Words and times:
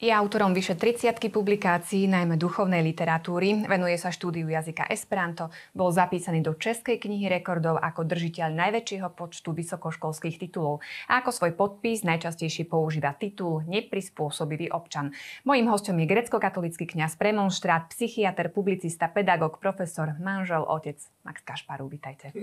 Je 0.00 0.08
autorom 0.08 0.56
vyše 0.56 0.80
30 0.80 1.28
publikácií, 1.28 2.08
najmä 2.08 2.40
duchovnej 2.40 2.80
literatúry. 2.80 3.68
Venuje 3.68 4.00
sa 4.00 4.08
štúdiu 4.08 4.48
jazyka 4.48 4.88
Esperanto. 4.88 5.52
Bol 5.76 5.92
zapísaný 5.92 6.40
do 6.40 6.56
Českej 6.56 6.96
knihy 6.96 7.28
rekordov 7.28 7.76
ako 7.76 8.08
držiteľ 8.08 8.48
najväčšieho 8.48 9.12
počtu 9.12 9.52
vysokoškolských 9.52 10.40
titulov. 10.40 10.80
A 11.04 11.20
ako 11.20 11.36
svoj 11.36 11.52
podpis 11.52 12.00
najčastejšie 12.00 12.64
používa 12.64 13.12
titul 13.12 13.60
Neprispôsobivý 13.68 14.72
občan. 14.72 15.12
Mojím 15.44 15.68
hostom 15.68 16.00
je 16.00 16.08
grecko-katolický 16.08 16.88
kňaz, 16.88 17.20
premonštrát, 17.20 17.92
psychiatr, 17.92 18.48
publicista, 18.48 19.04
pedagog, 19.04 19.60
profesor, 19.60 20.16
manžel, 20.16 20.64
otec 20.64 20.96
Max 21.28 21.44
Kašparu. 21.44 21.92
Vítajte. 21.92 22.32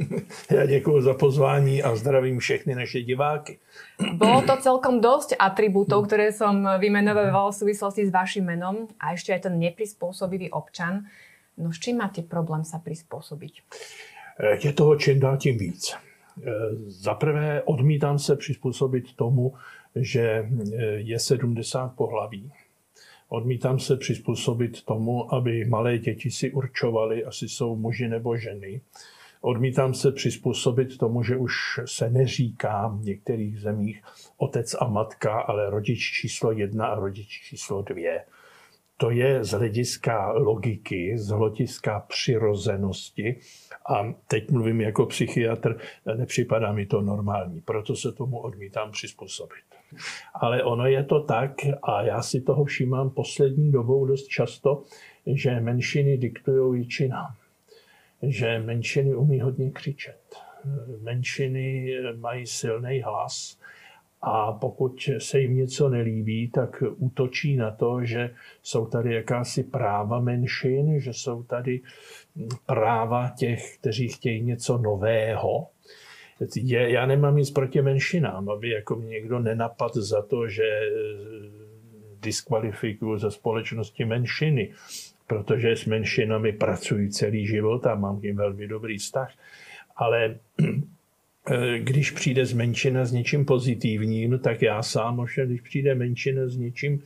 Ja 0.51 0.65
děkuji 0.65 1.01
za 1.01 1.13
pozvání 1.13 1.83
a 1.83 1.95
zdravím 1.95 2.39
všechny 2.39 2.75
naše 2.75 3.01
diváky. 3.01 3.57
Bolo 4.13 4.41
to 4.41 4.57
celkom 4.61 5.01
dosť 5.01 5.35
atribútov, 5.41 6.05
ktoré 6.05 6.29
som 6.29 6.61
vymenoval 6.77 7.46
v 7.51 7.59
súvislosti 7.65 8.07
s 8.07 8.11
vašim 8.11 8.45
menom 8.45 8.87
a 8.99 9.13
ešte 9.13 9.33
aj 9.33 9.49
ten 9.49 9.55
neprispôsobivý 9.59 10.51
občan. 10.51 11.07
No 11.57 11.73
s 11.73 11.81
čím 11.81 11.99
máte 11.99 12.21
problém 12.21 12.61
sa 12.61 12.77
prispôsobiť? 12.77 13.53
Eh, 14.39 14.57
je 14.61 14.71
toho 14.73 14.95
čím 14.95 15.19
dál 15.19 15.37
tím 15.37 15.57
víc. 15.57 15.93
Eh, 15.93 16.51
za 16.87 17.13
prvé 17.13 17.63
odmítám 17.65 18.19
se 18.19 18.35
přizpůsobit 18.35 19.13
tomu, 19.15 19.53
že 19.95 20.21
eh, 20.21 20.83
je 21.01 21.19
70 21.19 21.95
pohlaví. 21.95 22.51
Odmítám 23.29 23.79
se 23.79 23.97
přizpůsobit 23.97 24.83
tomu, 24.83 25.33
aby 25.33 25.65
malé 25.65 25.97
děti 25.97 26.31
si 26.31 26.51
určovaly, 26.51 27.25
asi 27.25 27.49
jsou 27.49 27.75
muži 27.75 28.07
nebo 28.07 28.37
ženy. 28.37 28.81
Odmítám 29.47 29.93
se 29.93 30.11
přizpůsobit 30.11 30.97
tomu, 30.97 31.23
že 31.23 31.37
už 31.37 31.53
se 31.85 32.09
neříká 32.09 32.87
v 32.87 33.03
některých 33.03 33.59
zemích 33.59 34.01
otec 34.37 34.75
a 34.79 34.87
matka, 34.87 35.39
ale 35.39 35.69
rodič 35.69 35.99
číslo 35.99 36.51
jedna 36.51 36.85
a 36.87 36.99
rodič 36.99 37.27
číslo 37.27 37.81
dvě. 37.81 38.25
To 38.97 39.11
je 39.11 39.43
z 39.43 39.51
hlediska 39.51 40.31
logiky, 40.31 41.17
z 41.17 41.27
hlediska 41.27 41.99
přirozenosti. 41.99 43.39
A 43.89 44.13
teď 44.27 44.51
mluvím 44.51 44.81
jako 44.81 45.05
psychiatr, 45.05 45.77
nepřipadá 46.17 46.71
mi 46.73 46.85
to 46.85 47.01
normální, 47.01 47.61
proto 47.61 47.95
se 47.95 48.11
tomu 48.11 48.39
odmítám 48.39 48.91
přizpůsobit. 48.91 49.65
Ale 50.33 50.63
ono 50.63 50.85
je 50.85 51.03
to 51.03 51.23
tak, 51.23 51.51
a 51.83 52.01
já 52.01 52.21
si 52.21 52.41
toho 52.41 52.65
všímám 52.65 53.09
poslední 53.09 53.71
dobou 53.71 54.05
dost 54.05 54.27
často, 54.27 54.83
že 55.25 55.59
menšiny 55.59 56.17
diktují 56.17 56.79
většinám 56.79 57.35
že 58.21 58.59
menšiny 58.59 59.15
umí 59.15 59.39
hodně 59.39 59.71
křičet. 59.71 60.35
Menšiny 61.01 61.93
mají 62.19 62.47
silný 62.47 63.01
hlas 63.01 63.59
a 64.21 64.51
pokud 64.51 65.09
se 65.17 65.39
jim 65.39 65.55
něco 65.55 65.89
nelíbí, 65.89 66.49
tak 66.49 66.83
útočí 66.97 67.55
na 67.55 67.71
to, 67.71 68.05
že 68.05 68.29
jsou 68.63 68.85
tady 68.85 69.13
jakási 69.13 69.63
práva 69.63 70.19
menšin, 70.19 70.99
že 70.99 71.13
jsou 71.13 71.43
tady 71.43 71.81
práva 72.65 73.29
těch, 73.37 73.77
kteří 73.77 74.07
chtějí 74.07 74.43
něco 74.43 74.77
nového. 74.77 75.67
Je, 76.55 76.91
já 76.91 77.05
nemám 77.05 77.35
nic 77.35 77.51
proti 77.51 77.81
menšinám, 77.81 78.49
aby 78.49 78.69
jako 78.69 78.95
mě 78.95 79.09
někdo 79.09 79.39
nenapad 79.39 79.95
za 79.95 80.21
to, 80.21 80.47
že 80.47 80.79
diskvalifikuju 82.21 83.17
ze 83.17 83.31
společnosti 83.31 84.05
menšiny 84.05 84.73
protože 85.27 85.75
s 85.75 85.85
menšinami 85.85 86.51
pracuji 86.51 87.09
celý 87.09 87.47
život 87.47 87.85
a 87.85 87.95
mám 87.95 88.19
jim 88.23 88.35
velmi 88.35 88.67
dobrý 88.67 88.97
vztah. 88.97 89.33
Ale 89.95 90.35
eh, 91.51 91.79
když 91.79 92.11
přijde 92.11 92.45
z 92.45 92.53
menšina 92.53 93.05
s 93.05 93.11
něčím 93.11 93.45
pozitivním, 93.45 94.39
tak 94.39 94.61
já 94.61 94.83
sám 94.83 95.19
ovšem, 95.19 95.47
když 95.47 95.61
přijde 95.61 95.95
menšina 95.95 96.47
s 96.47 96.57
něčím, 96.57 97.03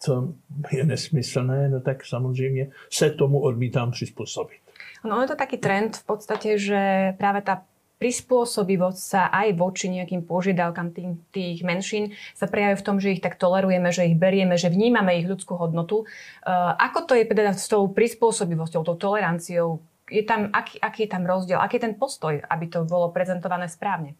co 0.00 0.34
je 0.72 0.84
nesmyslné, 0.84 1.68
no 1.68 1.80
tak 1.80 2.06
samozřejmě 2.06 2.70
se 2.90 3.10
tomu 3.10 3.40
odmítám 3.40 3.90
přizpůsobit. 3.90 4.58
No, 5.04 5.22
je 5.22 5.28
to 5.28 5.36
taký 5.36 5.56
trend 5.56 5.96
v 5.96 6.06
podstate, 6.06 6.58
že 6.58 7.12
práve 7.18 7.42
tá 7.42 7.62
prispôsobivosť 7.98 8.98
sa 8.98 9.22
aj 9.34 9.58
voči 9.58 9.90
nejakým 9.90 10.22
požiadavkám 10.22 10.94
tých, 10.94 11.08
tých 11.34 11.58
menšín 11.66 12.14
sa 12.32 12.46
prejavuje 12.46 12.78
v 12.78 12.86
tom, 12.86 12.96
že 13.02 13.18
ich 13.18 13.22
tak 13.22 13.34
tolerujeme, 13.34 13.90
že 13.90 14.06
ich 14.06 14.16
berieme, 14.16 14.54
že 14.54 14.70
vnímame 14.70 15.18
ich 15.18 15.26
ľudskú 15.26 15.58
hodnotu. 15.58 16.06
Uh, 16.46 16.78
ako 16.78 17.10
to 17.10 17.12
je 17.18 17.26
teda 17.26 17.52
s 17.52 17.66
tou 17.66 17.90
prispôsobivosťou, 17.90 18.86
tou 18.86 18.96
toleranciou? 18.96 19.82
Je 20.08 20.22
tam, 20.24 20.48
aký, 20.54 20.80
aký 20.80 21.04
je 21.04 21.10
tam 21.10 21.26
rozdiel? 21.26 21.60
Aký 21.60 21.76
je 21.76 21.84
ten 21.90 21.94
postoj, 21.98 22.40
aby 22.40 22.64
to 22.70 22.86
bolo 22.88 23.12
prezentované 23.12 23.68
správne? 23.68 24.16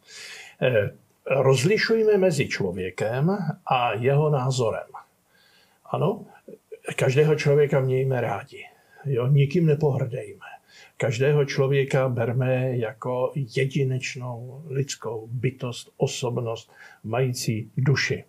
Eh, 0.60 0.92
rozlišujeme 1.24 2.18
mezi 2.18 2.48
člověkem 2.48 3.30
a 3.64 3.94
jeho 3.96 4.30
názorem. 4.30 4.90
Ano, 5.88 6.26
každého 6.96 7.34
člověka 7.34 7.80
mějme 7.80 8.20
rádi. 8.20 8.64
Jo, 9.04 9.26
nikým 9.26 9.66
nepohrdejme 9.66 10.57
každého 10.96 11.44
člověka 11.44 12.08
berme 12.08 12.76
jako 12.76 13.32
jedinečnou 13.56 14.62
lidskou 14.68 15.28
bytost, 15.32 15.90
osobnost, 15.96 16.72
mající 17.04 17.70
duši. 17.76 18.24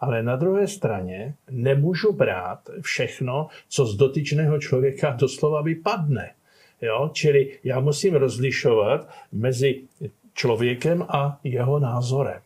Ale 0.00 0.22
na 0.22 0.36
druhé 0.36 0.68
straně 0.68 1.34
nemůžu 1.50 2.12
brát 2.12 2.70
všechno, 2.80 3.48
co 3.68 3.86
z 3.86 3.96
dotyčného 3.96 4.58
člověka 4.58 5.10
doslova 5.10 5.62
vypadne. 5.62 6.30
Jo? 6.82 7.10
Čili 7.12 7.58
já 7.64 7.80
musím 7.80 8.14
rozlišovat 8.14 9.08
mezi 9.32 9.82
člověkem 10.34 11.02
a 11.08 11.40
jeho 11.44 11.78
názorem. 11.78 12.40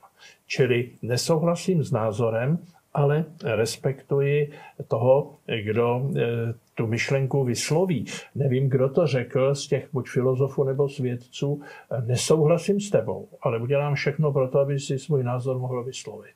Čili 0.47 0.91
nesouhlasím 1.03 1.85
s 1.85 1.93
názorem, 1.93 2.59
ale 2.95 3.25
respektuji 3.45 4.53
toho, 4.89 5.35
kdo 5.63 6.11
eh, 6.17 6.55
tu 6.75 6.87
myšlenku 6.87 7.45
vysloví. 7.45 8.05
Nevím, 8.35 8.71
kdo 8.71 8.89
to 8.89 9.07
řekl 9.07 9.55
z 9.55 9.69
těch 9.69 9.89
buď 9.93 10.09
filozofů 10.09 10.65
nebo 10.65 10.89
svědců. 10.89 11.61
Eh, 11.63 12.03
nesouhlasím 12.03 12.81
s 12.81 12.91
tebou, 12.91 13.29
ale 13.43 13.59
udělám 13.59 13.95
všechno 13.95 14.33
pro 14.33 14.49
to, 14.49 14.59
aby 14.59 14.81
si 14.81 14.99
svůj 14.99 15.25
názor 15.25 15.59
mohl 15.59 15.85
vyslovit. 15.85 16.35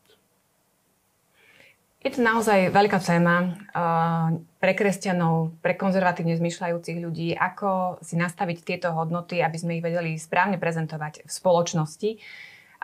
Je 1.98 2.14
to 2.14 2.22
naozaj 2.22 2.70
veľká 2.70 3.02
téma 3.02 3.36
uh, 3.42 4.38
pre 4.62 4.70
kresťanov, 4.70 5.58
pre 5.58 5.74
konzervatívne 5.74 6.38
zmyšľajúcich 6.38 6.98
ľudí, 7.02 7.34
ako 7.34 7.98
si 8.06 8.14
nastaviť 8.14 8.62
tieto 8.62 8.94
hodnoty, 8.94 9.42
aby 9.42 9.58
sme 9.58 9.76
ich 9.76 9.82
vedeli 9.82 10.14
správne 10.14 10.62
prezentovať 10.62 11.26
v 11.26 11.30
spoločnosti. 11.30 12.10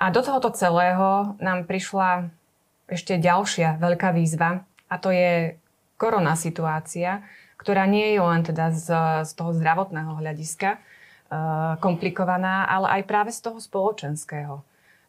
A 0.03 0.11
do 0.11 0.19
tohoto 0.19 0.51
celého 0.51 1.39
nám 1.39 1.71
prišla 1.71 2.27
ešte 2.91 3.15
ďalšia 3.15 3.79
veľká 3.79 4.11
výzva 4.11 4.67
a 4.91 4.95
to 4.99 5.15
je 5.15 5.63
korona 5.95 6.35
situácia, 6.35 7.23
ktorá 7.57 7.87
nie 7.87 8.15
je 8.15 8.21
len 8.21 8.43
teda 8.43 8.71
z, 8.75 8.89
z 9.25 9.33
toho 9.35 9.55
zdravotného 9.55 10.19
hľadiska 10.19 10.77
uh, 10.77 11.79
komplikovaná, 11.79 12.67
ale 12.67 13.01
aj 13.01 13.03
práve 13.07 13.31
z 13.31 13.41
toho 13.45 13.59
spoločenského. 13.61 14.63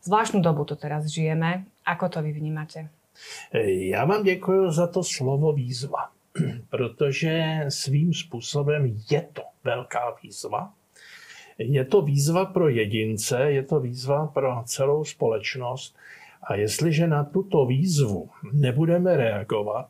Zvláštnu 0.06 0.42
dobu 0.46 0.66
to 0.70 0.78
teraz 0.78 1.10
žijeme. 1.10 1.66
Ako 1.86 2.10
to 2.10 2.22
vy 2.22 2.32
vnímate? 2.34 2.90
Já 3.90 4.06
vám 4.06 4.24
děkuji 4.24 4.72
za 4.72 4.88
to 4.88 5.04
slovo 5.04 5.54
výzva, 5.54 6.10
protože 6.70 7.66
svým 7.70 8.14
způsobem 8.14 8.98
je 9.12 9.22
to 9.34 9.42
velká 9.64 10.16
výzva. 10.24 10.74
Je 11.58 11.86
to 11.86 12.02
výzva 12.02 12.46
pro 12.46 12.70
jedince, 12.70 13.52
je 13.52 13.64
to 13.64 13.80
výzva 13.80 14.28
pro 14.28 14.64
celou 14.66 15.04
společnost 15.04 15.96
a 16.44 16.56
jestliže 16.56 17.08
na 17.08 17.24
tuto 17.24 17.66
výzvu 17.66 18.30
nebudeme 18.54 19.18
reagovat, 19.18 19.90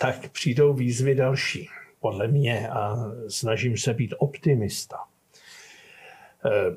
tak 0.00 0.28
přijdou 0.28 0.72
výzvy 0.74 1.14
další, 1.14 1.68
podle 2.00 2.28
mě, 2.28 2.68
a 2.68 2.96
snažím 3.28 3.76
se 3.76 3.94
být 3.94 4.14
optimista. 4.18 4.96
Eh, 6.44 6.76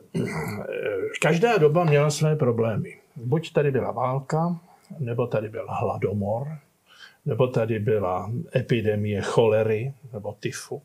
každá 1.21 1.57
doba 1.57 1.83
měla 1.83 2.09
své 2.09 2.36
problémy. 2.36 2.98
Buď 3.15 3.53
tady 3.53 3.71
byla 3.71 3.92
válka, 3.92 4.59
nebo 5.00 5.27
tady 5.27 5.50
byl 5.50 5.65
hladomor, 5.69 6.48
nebo 7.25 7.48
tady 7.48 7.80
byla 7.80 8.31
epidemie 8.56 9.21
cholery 9.21 9.94
nebo 10.13 10.36
tyfu. 10.39 10.81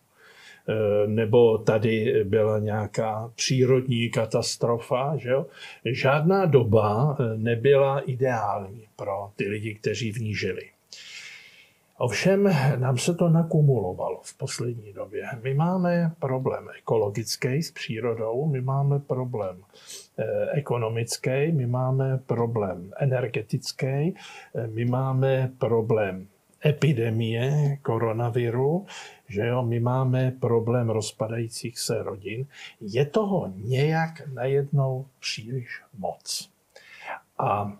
Eh, 0.68 1.06
nebo 1.06 1.58
tady 1.58 2.24
byla 2.24 2.58
nějaká 2.58 3.32
přírodní 3.34 4.10
katastrofa. 4.10 5.16
Že 5.16 5.28
jo? 5.28 5.46
Žádná 5.84 6.46
doba 6.46 7.16
eh, 7.20 7.36
nebyla 7.36 8.00
ideální 8.00 8.86
pro 8.96 9.30
ty 9.36 9.48
lidi, 9.48 9.74
kteří 9.74 10.12
v 10.12 10.20
ní 10.20 10.34
žili. 10.34 10.77
Ovšem 11.98 12.54
nám 12.76 12.98
se 12.98 13.14
to 13.14 13.28
nakumulovalo 13.28 14.20
v 14.22 14.34
poslední 14.36 14.92
době. 14.92 15.22
My 15.42 15.54
máme 15.54 16.12
problém 16.18 16.68
ekologický 16.78 17.62
s 17.62 17.70
přírodou, 17.70 18.46
my 18.46 18.60
máme 18.60 18.98
problém 18.98 19.62
eh, 20.18 20.24
ekonomický, 20.50 21.52
my 21.52 21.66
máme 21.66 22.18
problém 22.26 22.92
energetický, 22.98 24.14
my 24.66 24.84
máme 24.84 25.52
problém 25.58 26.26
epidemie 26.66 27.76
koronaviru, 27.82 28.86
že 29.28 29.46
jo, 29.46 29.62
my 29.62 29.80
máme 29.80 30.30
problém 30.30 30.90
rozpadajících 30.90 31.78
se 31.78 32.02
rodin. 32.02 32.46
Je 32.80 33.06
toho 33.06 33.52
nějak 33.56 34.28
najednou 34.34 35.06
příliš 35.20 35.82
moc. 35.98 36.50
A 37.38 37.72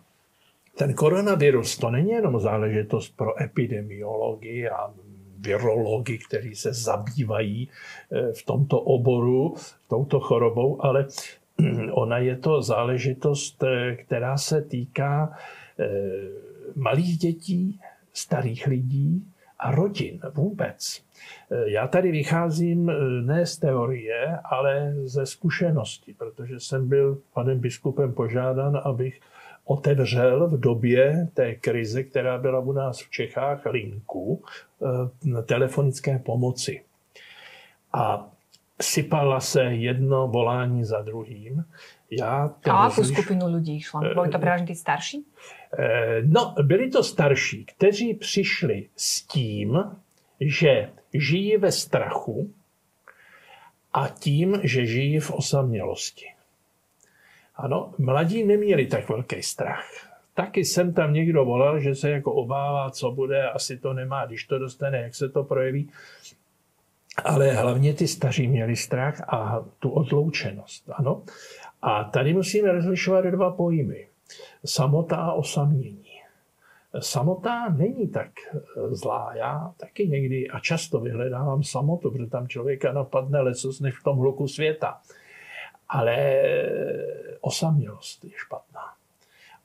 ten 0.79 0.95
koronavirus 0.95 1.79
to 1.79 1.91
není 1.91 2.11
jenom 2.11 2.41
záležitost 2.41 3.17
pro 3.17 3.43
epidemiologii 3.43 4.69
a 4.69 4.91
virologi, 5.39 6.19
kteří 6.19 6.55
se 6.55 6.73
zabývají 6.73 7.69
eh, 7.69 8.33
v 8.33 8.45
tomto 8.45 8.81
oboru, 8.81 9.55
touto 9.89 10.21
chorobou, 10.21 10.85
ale 10.85 11.07
ona 11.93 12.19
je 12.19 12.37
to 12.37 12.63
záležitost, 12.63 13.63
eh, 13.63 13.97
která 13.97 14.37
se 14.37 14.63
týká 14.63 15.39
eh, 15.79 15.89
malých 16.75 17.19
dětí, 17.19 17.81
starých 18.13 18.67
lidí 18.67 19.25
a 19.59 19.71
rodin 19.71 20.21
vůbec. 20.35 21.03
Já 21.67 21.89
tady 21.89 22.11
vycházím 22.11 22.93
ne 23.27 23.47
z 23.47 23.59
teorie, 23.59 24.39
ale 24.45 24.95
ze 25.05 25.27
zkušenosti, 25.27 26.15
protože 26.19 26.61
jsem 26.61 26.89
byl 26.89 27.19
panem 27.35 27.59
biskupem 27.59 28.13
požádán, 28.13 28.81
abych 28.85 29.21
otevřel 29.69 30.49
v 30.49 30.61
době 30.61 31.29
té 31.35 31.55
krize, 31.55 32.03
která 32.03 32.39
byla 32.39 32.59
u 32.59 32.73
nás 32.73 33.01
v 33.01 33.11
Čechách, 33.11 33.67
linku 33.67 34.43
eh, 34.83 35.43
telefonické 35.43 36.19
pomoci. 36.19 36.83
A 37.93 38.31
sypala 38.83 39.41
se 39.41 39.63
jedno 39.63 40.29
volání 40.29 40.85
za 40.85 41.03
druhým. 41.03 41.65
Já 42.11 42.55
a 42.71 42.85
jakou 42.85 43.05
skupinu 43.05 43.55
lidí 43.55 43.81
šlo? 43.81 44.01
Byli 44.01 44.29
to 44.29 44.39
právě 44.39 44.77
starší? 44.77 45.27
Eh, 45.79 46.23
no, 46.23 46.55
byli 46.63 46.91
to 46.91 47.05
starší, 47.05 47.65
kteří 47.65 48.15
přišli 48.15 48.89
s 48.97 49.23
tím, 49.23 49.85
že 50.41 50.91
žijí 51.15 51.57
ve 51.57 51.73
strachu 51.73 52.55
a 53.93 54.09
tím, 54.09 54.61
že 54.63 54.87
žijí 54.87 55.21
v 55.21 55.31
osamělosti. 55.31 56.27
Ano, 57.59 57.95
mladí 57.99 58.45
neměli 58.45 58.87
tak 58.87 59.09
velký 59.09 59.43
strach. 59.43 59.85
Taky 60.35 60.65
jsem 60.65 60.93
tam 60.93 61.13
někdo 61.13 61.45
volal, 61.45 61.81
že 61.81 61.95
se 61.95 62.11
jako 62.11 62.33
obává, 62.33 62.91
co 62.91 63.11
bude, 63.11 63.51
asi 63.51 63.77
to 63.77 63.93
nemá, 63.93 64.27
když 64.27 64.45
to 64.45 64.59
dostane, 64.59 64.99
jak 64.99 65.15
se 65.15 65.29
to 65.29 65.45
projeví. 65.45 65.91
Ale 67.25 67.53
hlavně 67.53 67.95
ty 67.95 68.09
staří 68.09 68.49
měli 68.49 68.77
strach 68.77 69.21
a 69.29 69.65
tu 69.79 69.91
odloučenost. 69.91 70.91
Ano. 70.93 71.23
A 71.83 72.05
tady 72.05 72.35
musíme 72.35 72.73
rozlišovat 72.73 73.25
dva 73.25 73.51
pojmy. 73.51 74.09
Samota 74.65 75.17
a 75.17 75.33
osamění. 75.33 76.05
Samota 76.99 77.69
není 77.69 78.09
tak 78.09 78.31
zlá. 78.91 79.33
Já 79.35 79.73
taky 79.77 80.09
někdy 80.09 80.49
a 80.49 80.61
často 80.61 81.01
vyhledávám 81.01 81.63
samotu, 81.63 82.11
protože 82.11 82.27
tam 82.27 82.49
člověka 82.49 82.93
napadne 82.93 83.41
lecos 83.41 83.81
než 83.81 83.99
v 83.99 84.03
tom 84.03 84.19
hluku 84.19 84.49
světa. 84.49 85.01
Ale 85.89 86.43
osamělost 87.41 88.25
je 88.25 88.31
špatná. 88.37 88.93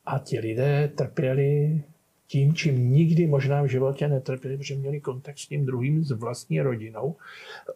A 0.05 0.19
ti 0.19 0.39
lidé 0.39 0.87
trpěli 0.95 1.83
tím, 2.27 2.53
čím 2.53 2.93
nikdy 2.93 3.27
možná 3.27 3.61
v 3.61 3.67
životě 3.67 4.07
netrpěli, 4.07 4.57
protože 4.57 4.75
měli 4.75 4.99
kontakt 4.99 5.37
s 5.37 5.47
tím 5.47 5.65
druhým, 5.65 6.03
s 6.03 6.11
vlastní 6.11 6.61
rodinou. 6.61 7.15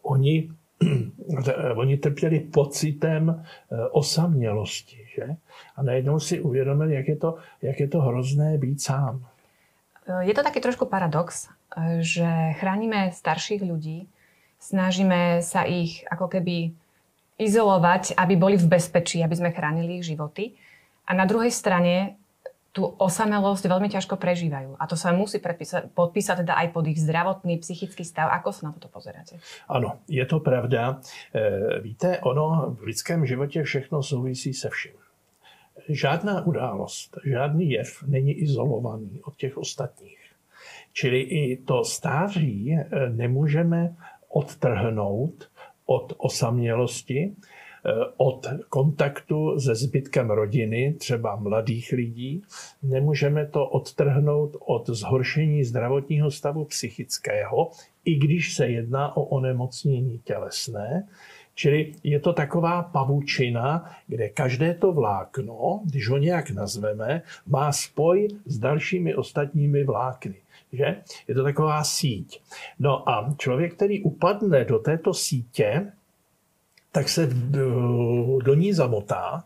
Oni, 0.02 0.50
oni 1.74 1.96
trpěli 1.96 2.40
pocitem 2.40 3.44
eh, 3.44 3.76
osamělosti. 3.88 5.06
Že? 5.14 5.26
A 5.76 5.82
najednou 5.82 6.20
si 6.20 6.40
uvědomili, 6.40 6.94
jak 6.94 7.08
je, 7.08 7.16
to, 7.16 7.36
jak 7.62 7.80
je 7.80 7.88
to 7.88 8.00
hrozné 8.00 8.58
být 8.58 8.82
sám. 8.82 9.26
Je 10.20 10.34
to 10.34 10.42
taky 10.42 10.60
trošku 10.60 10.86
paradox, 10.86 11.48
eh, 11.76 11.98
že 12.00 12.26
chráníme 12.58 13.12
starších 13.12 13.62
ľudí, 13.62 14.08
snažíme 14.58 15.38
sa 15.38 15.62
ich 15.62 16.02
ako 16.10 16.26
keby 16.26 16.74
izolovať, 17.38 18.18
aby 18.18 18.34
boli 18.34 18.58
v 18.58 18.66
bezpečí, 18.66 19.22
aby 19.22 19.34
sme 19.38 19.54
chránili 19.54 20.02
ich 20.02 20.10
životy. 20.10 20.58
A 21.06 21.14
na 21.14 21.24
druhej 21.24 21.54
strane 21.54 22.18
tú 22.78 22.84
osamelosť 22.84 23.64
veľmi 23.66 23.88
ťažko 23.88 24.20
prežívajú. 24.20 24.76
A 24.76 24.84
to 24.86 24.94
sa 24.94 25.10
musí 25.10 25.40
predpísať, 25.42 25.90
podpísať 25.98 26.44
teda 26.44 26.54
aj 26.54 26.68
pod 26.70 26.84
ich 26.86 27.00
zdravotný, 27.00 27.58
psychický 27.58 28.04
stav. 28.04 28.28
Ako 28.30 28.52
sa 28.52 28.68
na 28.68 28.72
toto 28.76 28.92
pozeráte? 28.92 29.40
Ano, 29.66 30.04
je 30.06 30.22
to 30.28 30.38
pravda. 30.38 31.00
E, 31.34 31.80
víte, 31.80 32.20
ono 32.22 32.76
v 32.78 32.92
lidském 32.92 33.26
životě 33.26 33.62
všechno 33.62 34.02
souvisí 34.02 34.54
se 34.54 34.68
vším. 34.68 34.94
Žádná 35.88 36.46
událost, 36.46 37.18
žádný 37.24 37.70
jev 37.70 38.04
není 38.06 38.32
izolovaný 38.32 39.20
od 39.24 39.36
těch 39.36 39.58
ostatních. 39.58 40.18
Čili 40.92 41.20
i 41.20 41.56
to 41.56 41.84
stáří 41.84 42.72
e, 42.72 42.86
nemůžeme 43.10 43.96
odtrhnout 44.28 45.50
od 45.88 46.12
osamělosti, 46.18 47.32
eh, 47.32 47.90
od 48.16 48.46
kontaktu 48.68 49.60
se 49.60 49.74
zbytkem 49.74 50.30
rodiny, 50.30 50.94
třeba 50.98 51.36
mladých 51.36 51.92
lidí. 51.92 52.42
Nemůžeme 52.82 53.46
to 53.46 53.66
odtrhnout 53.66 54.56
od 54.60 54.90
zhoršení 54.90 55.64
zdravotního 55.64 56.30
stavu 56.30 56.64
psychického, 56.64 57.70
i 58.04 58.14
když 58.14 58.54
se 58.54 58.66
jedná 58.66 59.16
o 59.16 59.22
onemocnění 59.22 60.20
tělesné. 60.24 61.08
Čili 61.54 61.92
je 62.04 62.20
to 62.20 62.32
taková 62.32 62.82
pavučina, 62.82 63.90
kde 64.06 64.28
každé 64.28 64.74
to 64.74 64.92
vlákno, 64.92 65.80
když 65.84 66.08
ho 66.08 66.18
nějak 66.18 66.50
nazveme, 66.50 67.22
má 67.46 67.72
spoj 67.72 68.28
s 68.46 68.58
dalšími 68.58 69.14
ostatními 69.14 69.84
vlákny 69.84 70.34
že? 70.72 71.02
Je 71.28 71.34
to 71.34 71.42
taková 71.42 71.84
síť. 71.84 72.42
No 72.78 73.08
a 73.08 73.34
člověk, 73.38 73.74
který 73.74 74.02
upadne 74.02 74.64
do 74.64 74.78
této 74.78 75.14
sítě, 75.14 75.92
tak 76.92 77.08
se 77.08 77.26
do 78.42 78.54
ní 78.54 78.72
zamotá 78.72 79.44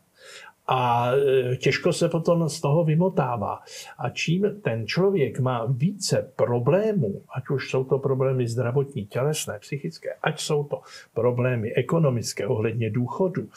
a 0.66 1.12
e, 1.12 1.56
těžko 1.56 1.92
se 1.92 2.08
potom 2.08 2.48
z 2.48 2.60
toho 2.60 2.84
vymotává. 2.84 3.60
A 3.98 4.10
čím 4.10 4.60
ten 4.62 4.86
člověk 4.86 5.40
má 5.40 5.66
více 5.68 6.32
problémů, 6.36 7.22
ať 7.34 7.48
už 7.50 7.70
jsou 7.70 7.84
to 7.84 7.98
problémy 7.98 8.48
zdravotní, 8.48 9.06
tělesné, 9.06 9.58
psychické, 9.58 10.14
ať 10.22 10.40
jsou 10.40 10.64
to 10.64 10.80
problémy 11.14 11.74
ekonomické 11.74 12.46
ohledně 12.46 12.90
důchodu, 12.90 13.48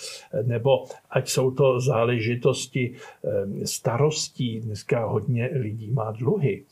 nebo 0.44 0.86
ať 1.10 1.30
jsou 1.30 1.52
to 1.52 1.80
záležitosti 1.80 2.94
e, 2.94 3.68
starostí, 3.68 4.60
dneska 4.60 5.06
hodně 5.06 5.50
lidí 5.54 5.92
má 5.92 6.12
dluhy, 6.12 6.63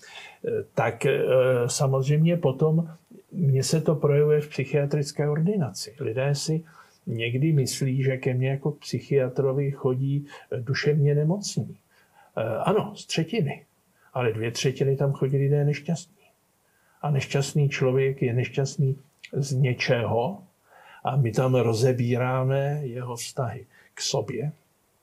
tak 0.74 1.06
eh, 1.06 1.19
samozřejmě 1.68 2.38
potom 2.38 2.88
mně 3.31 3.63
se 3.63 3.81
to 3.81 3.95
projevuje 3.95 4.41
v 4.41 4.50
psychiatrické 4.50 5.30
ordinaci. 5.30 5.95
Lidé 6.00 6.35
si 6.35 6.63
někdy 7.06 7.52
myslí, 7.52 8.04
že 8.04 8.18
ke 8.18 8.33
mně 8.33 8.50
jako 8.50 8.72
psychiatrovi 8.72 9.72
chodí 9.72 10.26
duševně 10.60 11.16
nemocní. 11.16 11.78
Eh, 12.38 12.57
ano, 12.57 12.95
z 12.95 13.06
třetiny. 13.06 13.66
Ale 14.14 14.33
dvě 14.33 14.52
třetiny 14.52 14.95
tam 14.95 15.14
chodí 15.14 15.38
lidé 15.38 15.66
nešťastní. 15.66 16.26
A 17.02 17.12
nešťastný 17.12 17.69
člověk 17.69 18.22
je 18.22 18.33
nešťastný 18.33 18.98
z 19.33 19.54
něčeho 19.54 20.44
a 21.04 21.16
my 21.16 21.31
tam 21.31 21.56
rozebíráme 21.56 22.80
jeho 22.83 23.16
vztahy 23.16 23.66
k 23.94 24.02
sobě, 24.02 24.52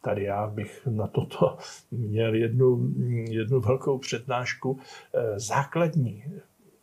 Tady 0.03 0.25
já 0.25 0.47
bych 0.47 0.87
na 0.87 1.07
toto 1.07 1.59
měl 1.91 2.35
jednu, 2.35 2.89
jednu 3.29 3.61
velkou 3.61 3.99
přednášku. 3.99 4.79
Eh, 5.15 5.41
základní 5.41 6.25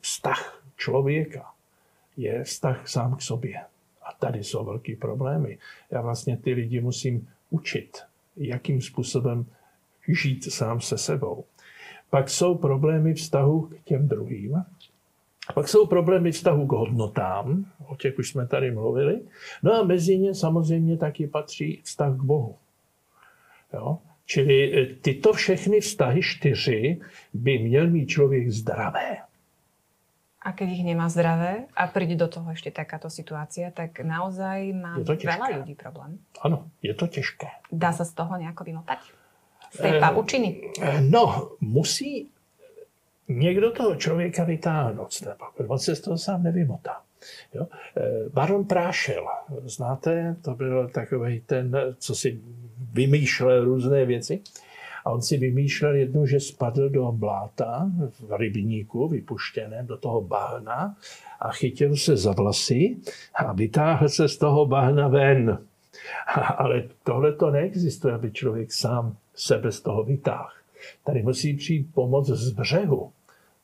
vztah 0.01 0.63
člověka 0.77 1.51
je 2.17 2.43
vztah 2.43 2.87
sám 2.87 3.15
k 3.15 3.21
sobě. 3.21 3.61
Tady 4.19 4.43
jsou 4.43 4.65
velký 4.65 4.95
problémy. 4.95 5.57
Já 5.91 6.01
vlastně 6.01 6.37
ty 6.37 6.53
lidi 6.53 6.81
musím 6.81 7.27
učit, 7.49 7.97
jakým 8.37 8.81
způsobem 8.81 9.45
žít 10.07 10.51
sám 10.53 10.81
se 10.81 10.97
sebou. 10.97 11.43
Pak 12.09 12.29
jsou 12.29 12.55
problémy 12.55 13.13
vztahu 13.13 13.61
k 13.61 13.83
těm 13.83 14.07
druhým. 14.07 14.63
Pak 15.53 15.67
jsou 15.67 15.85
problémy 15.85 16.31
vztahu 16.31 16.67
k 16.67 16.71
hodnotám, 16.71 17.65
o 17.87 17.95
těch 17.95 18.19
už 18.19 18.29
jsme 18.29 18.47
tady 18.47 18.71
mluvili. 18.71 19.21
No 19.63 19.73
a 19.73 19.83
mezi 19.83 20.17
ně 20.17 20.35
samozřejmě 20.35 20.97
taky 20.97 21.27
patří 21.27 21.81
vztah 21.83 22.13
k 22.13 22.23
Bohu. 22.23 22.55
Jo? 23.73 23.97
Čili 24.25 24.81
e, 24.81 24.85
tyto 24.85 25.33
všechny 25.33 25.79
vztahy 25.79 26.21
čtyři 26.21 26.99
by 27.33 27.59
měl 27.59 27.89
mít 27.89 28.05
člověk 28.05 28.49
zdravé. 28.49 29.17
A 30.47 30.55
keď 30.55 30.79
ich 30.79 30.87
nemá 30.87 31.11
zdravé 31.11 31.67
a 31.75 31.91
príde 31.91 32.15
do 32.15 32.31
toho 32.31 32.47
ešte 32.55 32.71
takáto 32.71 33.11
situácia, 33.11 33.67
tak 33.67 33.99
naozaj 33.99 34.71
má 34.71 34.95
veľa 35.03 35.59
ľudí 35.59 35.75
problém. 35.75 36.23
Ano, 36.39 36.71
je 36.79 36.95
to 36.95 37.11
těžké. 37.11 37.51
Dá 37.67 37.91
sa 37.91 38.07
z 38.07 38.15
toho 38.15 38.39
nejako 38.39 38.63
vymotať? 38.63 39.01
Z 39.75 39.77
tej 39.83 39.91
e, 39.91 39.99
pavučiny? 39.99 40.49
E, 40.79 41.03
no, 41.03 41.51
musí 41.59 42.31
někdo 43.27 43.71
toho 43.71 43.95
člověka 43.95 44.43
vytáhnout 44.43 45.13
z 45.13 45.19
té 45.19 45.35
On 45.67 45.79
se 45.79 45.95
z 45.95 46.01
toho 46.01 46.17
sám 46.17 46.43
nevymotá. 46.43 47.01
Jo? 47.53 47.67
Baron 48.33 48.65
Prášel, 48.65 49.27
znáte, 49.65 50.35
to 50.41 50.55
byl 50.55 50.87
takový 50.87 51.41
ten, 51.45 51.75
co 51.99 52.15
si 52.15 52.41
vymýšlel 52.93 53.65
různé 53.65 54.05
věci. 54.05 54.41
A 55.07 55.09
on 55.09 55.21
si 55.21 55.37
vymýšlel 55.37 55.95
jednu, 55.95 56.25
že 56.25 56.39
spadl 56.39 56.89
do 56.89 57.11
bláta 57.11 57.91
v 58.19 58.37
rybníku, 58.37 59.07
vypuštěném 59.07 59.87
do 59.87 59.97
toho 59.97 60.21
bahna 60.21 60.95
a 61.39 61.51
chytil 61.51 61.95
se 61.95 62.17
za 62.17 62.31
vlasy 62.31 62.97
a 63.35 63.53
vytáhl 63.53 64.09
se 64.09 64.27
z 64.29 64.37
toho 64.37 64.65
bahna 64.65 65.07
ven. 65.07 65.57
Ale 66.57 66.83
tohle 67.03 67.33
to 67.33 67.51
neexistuje, 67.51 68.13
aby 68.13 68.31
člověk 68.31 68.73
sám 68.73 69.15
sebe 69.35 69.71
z 69.71 69.81
toho 69.81 70.03
vytáhl. 70.03 70.49
Tady 71.03 71.23
musí 71.23 71.53
přijít 71.53 71.93
pomoc 71.93 72.27
z 72.27 72.51
břehu 72.51 73.11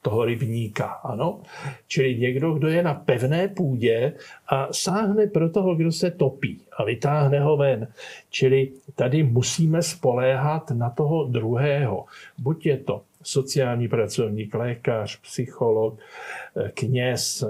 toho 0.04 0.26
rybníka. 0.26 0.86
Ano? 0.86 1.42
Čili 1.88 2.16
někdo, 2.16 2.54
kdo 2.54 2.68
je 2.68 2.84
na 2.84 2.94
pevné 2.94 3.48
půdě 3.48 4.14
a 4.48 4.74
sáhne 4.74 5.28
pro 5.28 5.50
toho, 5.50 5.76
kdo 5.76 5.92
se 5.92 6.12
topí 6.12 6.62
a 6.78 6.84
vytáhne 6.84 7.40
ho 7.40 7.58
ven. 7.58 7.88
Čili 8.30 8.72
tady 8.96 9.24
musíme 9.24 9.82
spoléhat 9.82 10.72
na 10.72 10.90
toho 10.90 11.24
druhého. 11.24 12.06
Buď 12.38 12.66
je 12.66 12.78
to 12.78 13.02
sociální 13.24 13.88
pracovník, 13.88 14.54
lékař, 14.54 15.22
psycholog, 15.22 16.00
eh, 16.56 16.72
kněz, 16.74 17.44
eh, 17.44 17.48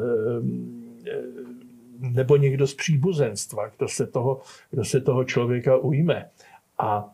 eh, 1.10 1.22
nebo 2.00 2.38
někdo 2.38 2.68
z 2.68 2.74
příbuzenstva, 2.74 3.72
kdo 3.78 3.88
se 3.88 4.08
toho, 4.08 4.42
kdo 4.72 4.86
se 4.86 5.02
toho 5.02 5.24
člověka 5.24 5.78
ujme. 5.78 6.30
A 6.80 7.10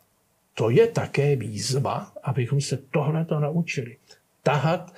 to 0.54 0.70
je 0.70 0.88
také 0.88 1.36
výzva, 1.36 2.12
abychom 2.24 2.62
se 2.62 2.78
tohle 2.92 3.26
to 3.26 3.40
naučili. 3.40 3.96
Tahat 4.44 4.94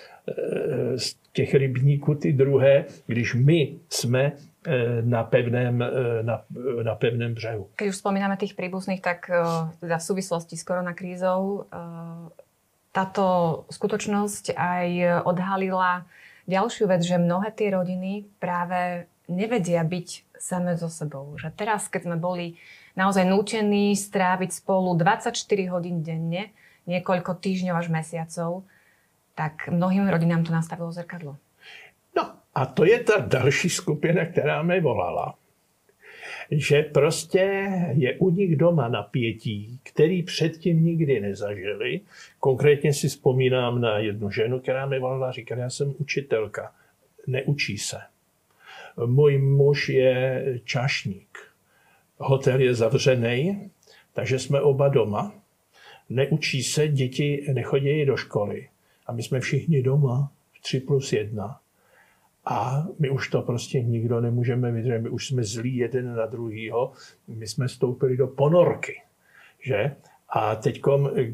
z 0.96 1.16
těch 1.34 1.54
rybníků 1.54 2.16
ty 2.16 2.34
druhé, 2.34 2.86
když 3.08 3.36
my 3.36 3.76
jsme 3.90 4.32
na 5.02 5.24
pevném, 5.24 5.84
na, 6.22 6.44
na 6.84 6.96
pevném 6.96 7.34
břehu. 7.34 7.70
Keď 7.76 7.88
už 7.88 7.98
spomíname 7.98 8.38
tých 8.38 8.54
príbuzných, 8.54 9.02
tak 9.02 9.26
teda 9.82 9.98
v 9.98 10.04
súvislosti 10.06 10.54
s 10.54 10.64
koronakrízou 10.64 11.66
táto 12.92 13.26
skutočnosť 13.72 14.54
aj 14.54 14.88
odhalila 15.26 16.06
ďalšiu 16.46 16.86
vec, 16.92 17.02
že 17.02 17.18
mnohé 17.18 17.56
tie 17.56 17.74
rodiny 17.74 18.28
práve 18.38 19.08
nevedia 19.32 19.82
byť 19.82 20.38
same 20.38 20.76
so 20.76 20.92
sebou. 20.92 21.40
Že 21.40 21.56
teraz, 21.56 21.88
keď 21.88 22.12
sme 22.12 22.18
boli 22.20 22.60
naozaj 23.00 23.24
nútení 23.24 23.96
stráviť 23.96 24.62
spolu 24.62 24.94
24 25.00 25.34
hodín 25.72 26.04
denne, 26.04 26.52
niekoľko 26.90 27.40
týždňov 27.40 27.76
až 27.80 27.88
mesiacov, 27.88 28.68
tak 29.36 29.68
mnohým 29.68 30.08
rodinám 30.08 30.44
to 30.44 30.52
nastavilo 30.52 30.92
zrkadlo. 30.92 31.38
No 32.16 32.32
a 32.56 32.66
to 32.66 32.86
je 32.86 33.00
ta 33.00 33.18
další 33.18 33.70
skupina, 33.70 34.26
která 34.26 34.64
mi 34.64 34.82
volala 34.82 35.36
že 36.52 36.82
prostě 36.82 37.70
je 37.92 38.18
u 38.18 38.30
nich 38.30 38.56
doma 38.56 38.88
napětí, 38.88 39.80
který 39.84 40.24
předtím 40.24 40.84
nikdy 40.84 41.20
nezažili. 41.20 42.02
Konkrétně 42.40 42.94
si 42.94 43.10
vzpomínám 43.10 43.82
na 43.82 43.98
jednu 43.98 44.32
ženu, 44.32 44.60
která 44.60 44.86
mi 44.86 45.00
volala 45.00 45.32
říkala, 45.32 45.62
já 45.62 45.70
jsem 45.70 45.94
učitelka, 45.98 46.72
neučí 47.28 47.78
se. 47.78 47.98
Můj 49.06 49.38
muž 49.38 49.90
je 49.90 50.46
čašník. 50.64 51.40
Hotel 52.18 52.60
je 52.60 52.74
zavřený, 52.74 53.70
takže 54.14 54.40
jsme 54.40 54.62
oba 54.62 54.88
doma. 54.88 55.34
Neučí 56.10 56.64
se, 56.64 56.88
děti 56.88 57.46
nechodí 57.54 58.06
do 58.06 58.18
školy. 58.18 58.68
A 59.12 59.14
my 59.14 59.24
jsme 59.24 59.40
všichni 59.40 59.82
doma, 59.82 60.32
3 60.62 60.80
plus 60.80 61.14
1. 61.14 61.60
A 62.46 62.88
my 63.00 63.10
už 63.10 63.30
to 63.30 63.42
prostě 63.42 63.82
nikdo 63.82 64.22
nemůžeme 64.22 64.72
vydržet. 64.72 65.00
My 65.00 65.10
už 65.10 65.28
jsme 65.28 65.44
zlí 65.44 65.76
jeden 65.76 66.16
na 66.16 66.26
druhýho. 66.26 66.92
My 67.28 67.48
jsme 67.48 67.70
stoupili 67.70 68.18
do 68.18 68.28
ponorky. 68.28 69.02
Že? 69.62 69.96
A 70.30 70.56
teď, 70.56 70.82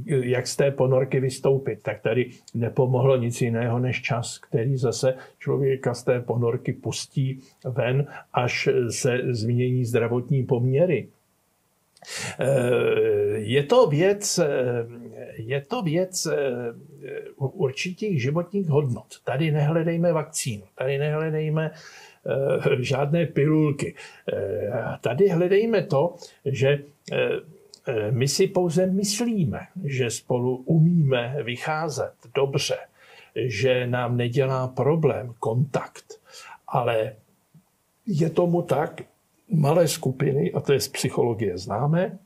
jak 0.06 0.48
z 0.48 0.56
té 0.56 0.72
ponorky 0.72 1.20
vystoupit, 1.20 1.80
tak 1.82 2.02
tady 2.02 2.30
nepomohlo 2.54 3.18
nic 3.18 3.42
jiného 3.42 3.80
než 3.80 4.02
čas, 4.02 4.38
který 4.38 4.78
zase 4.78 5.16
člověka 5.40 5.94
z 5.94 6.04
té 6.04 6.22
ponorky 6.22 6.74
pustí 6.74 7.40
ven, 7.66 8.08
až 8.34 8.70
se 8.90 9.22
změní 9.30 9.86
zdravotní 9.86 10.44
poměry. 10.44 11.08
Eh, 12.40 12.46
je 13.38 13.64
to 13.64 13.88
věc, 13.88 14.40
eh, 14.40 14.48
je 15.38 15.62
to 15.62 15.82
věc 15.82 16.26
eh, 16.26 16.36
určitých 17.38 18.22
životních 18.22 18.68
hodnot. 18.70 19.08
Tady 19.24 19.52
nehledejme 19.52 20.14
vakcínu, 20.14 20.64
tady 20.76 20.98
nehledejme 20.98 21.72
žádné 22.80 23.26
pilulky. 23.26 23.96
Tady 25.02 25.30
hledejme 25.30 25.84
to, 25.84 26.16
že 26.46 26.80
my 28.12 28.28
si 28.28 28.48
pouze 28.48 28.86
myslíme, 28.86 29.60
že 29.86 30.10
spolu 30.10 30.56
umíme 30.56 31.36
vycházet 31.44 32.14
dobře, 32.36 32.78
že 33.36 33.88
nám 33.88 34.18
nedělá 34.18 34.68
problém 34.68 35.34
kontakt, 35.40 36.22
ale 36.68 37.16
je 38.06 38.30
tomu 38.30 38.62
tak, 38.62 39.02
malé 39.50 39.88
skupiny, 39.88 40.52
a 40.52 40.60
to 40.60 40.74
je 40.74 40.80
z 40.80 40.88
psychologie 40.88 41.58
známe, 41.58 42.20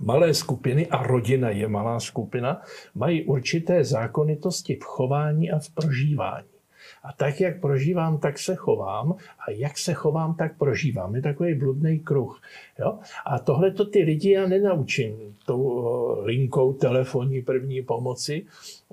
malé 0.00 0.34
skupiny, 0.34 0.86
a 0.86 1.02
rodina 1.02 1.50
je 1.50 1.68
malá 1.68 2.00
skupina, 2.00 2.62
mají 2.94 3.24
určité 3.24 3.84
zákonitosti 3.84 4.74
v 4.74 4.84
chování 4.84 5.50
a 5.50 5.58
v 5.58 5.70
prožívání. 5.70 6.56
A 7.02 7.12
tak, 7.12 7.40
jak 7.40 7.60
prožívám, 7.60 8.18
tak 8.18 8.38
se 8.38 8.54
chovám. 8.54 9.14
A 9.38 9.50
jak 9.50 9.78
se 9.78 9.94
chovám, 9.94 10.34
tak 10.34 10.58
prožívám. 10.58 11.14
Je 11.14 11.22
takový 11.22 11.54
bludný 11.54 11.98
kruh. 11.98 12.40
Jo? 12.78 12.98
A 13.26 13.38
tohle 13.38 13.70
to 13.70 13.84
ty 13.84 14.02
lidi 14.02 14.30
já 14.30 14.46
nenaučím 14.46 15.36
tou 15.46 15.84
linkou 16.24 16.72
telefonní 16.72 17.42
první 17.42 17.82
pomoci, 17.82 18.46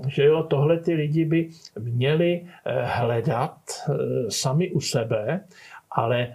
že 0.07 0.24
jo, 0.25 0.43
tohle 0.43 0.79
ty 0.79 0.93
lidi 0.93 1.25
by 1.25 1.50
měli 1.79 2.41
eh, 2.65 2.86
hledat 2.86 3.57
eh, 3.69 3.93
sami 4.31 4.72
u 4.72 4.81
sebe, 4.81 5.43
ale 5.91 6.33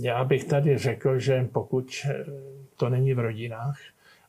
já 0.00 0.24
bych 0.24 0.44
tady 0.44 0.78
řekl, 0.78 1.18
že 1.18 1.48
pokud 1.52 1.86
eh, 2.04 2.24
to 2.76 2.88
není 2.88 3.14
v 3.14 3.18
rodinách 3.18 3.78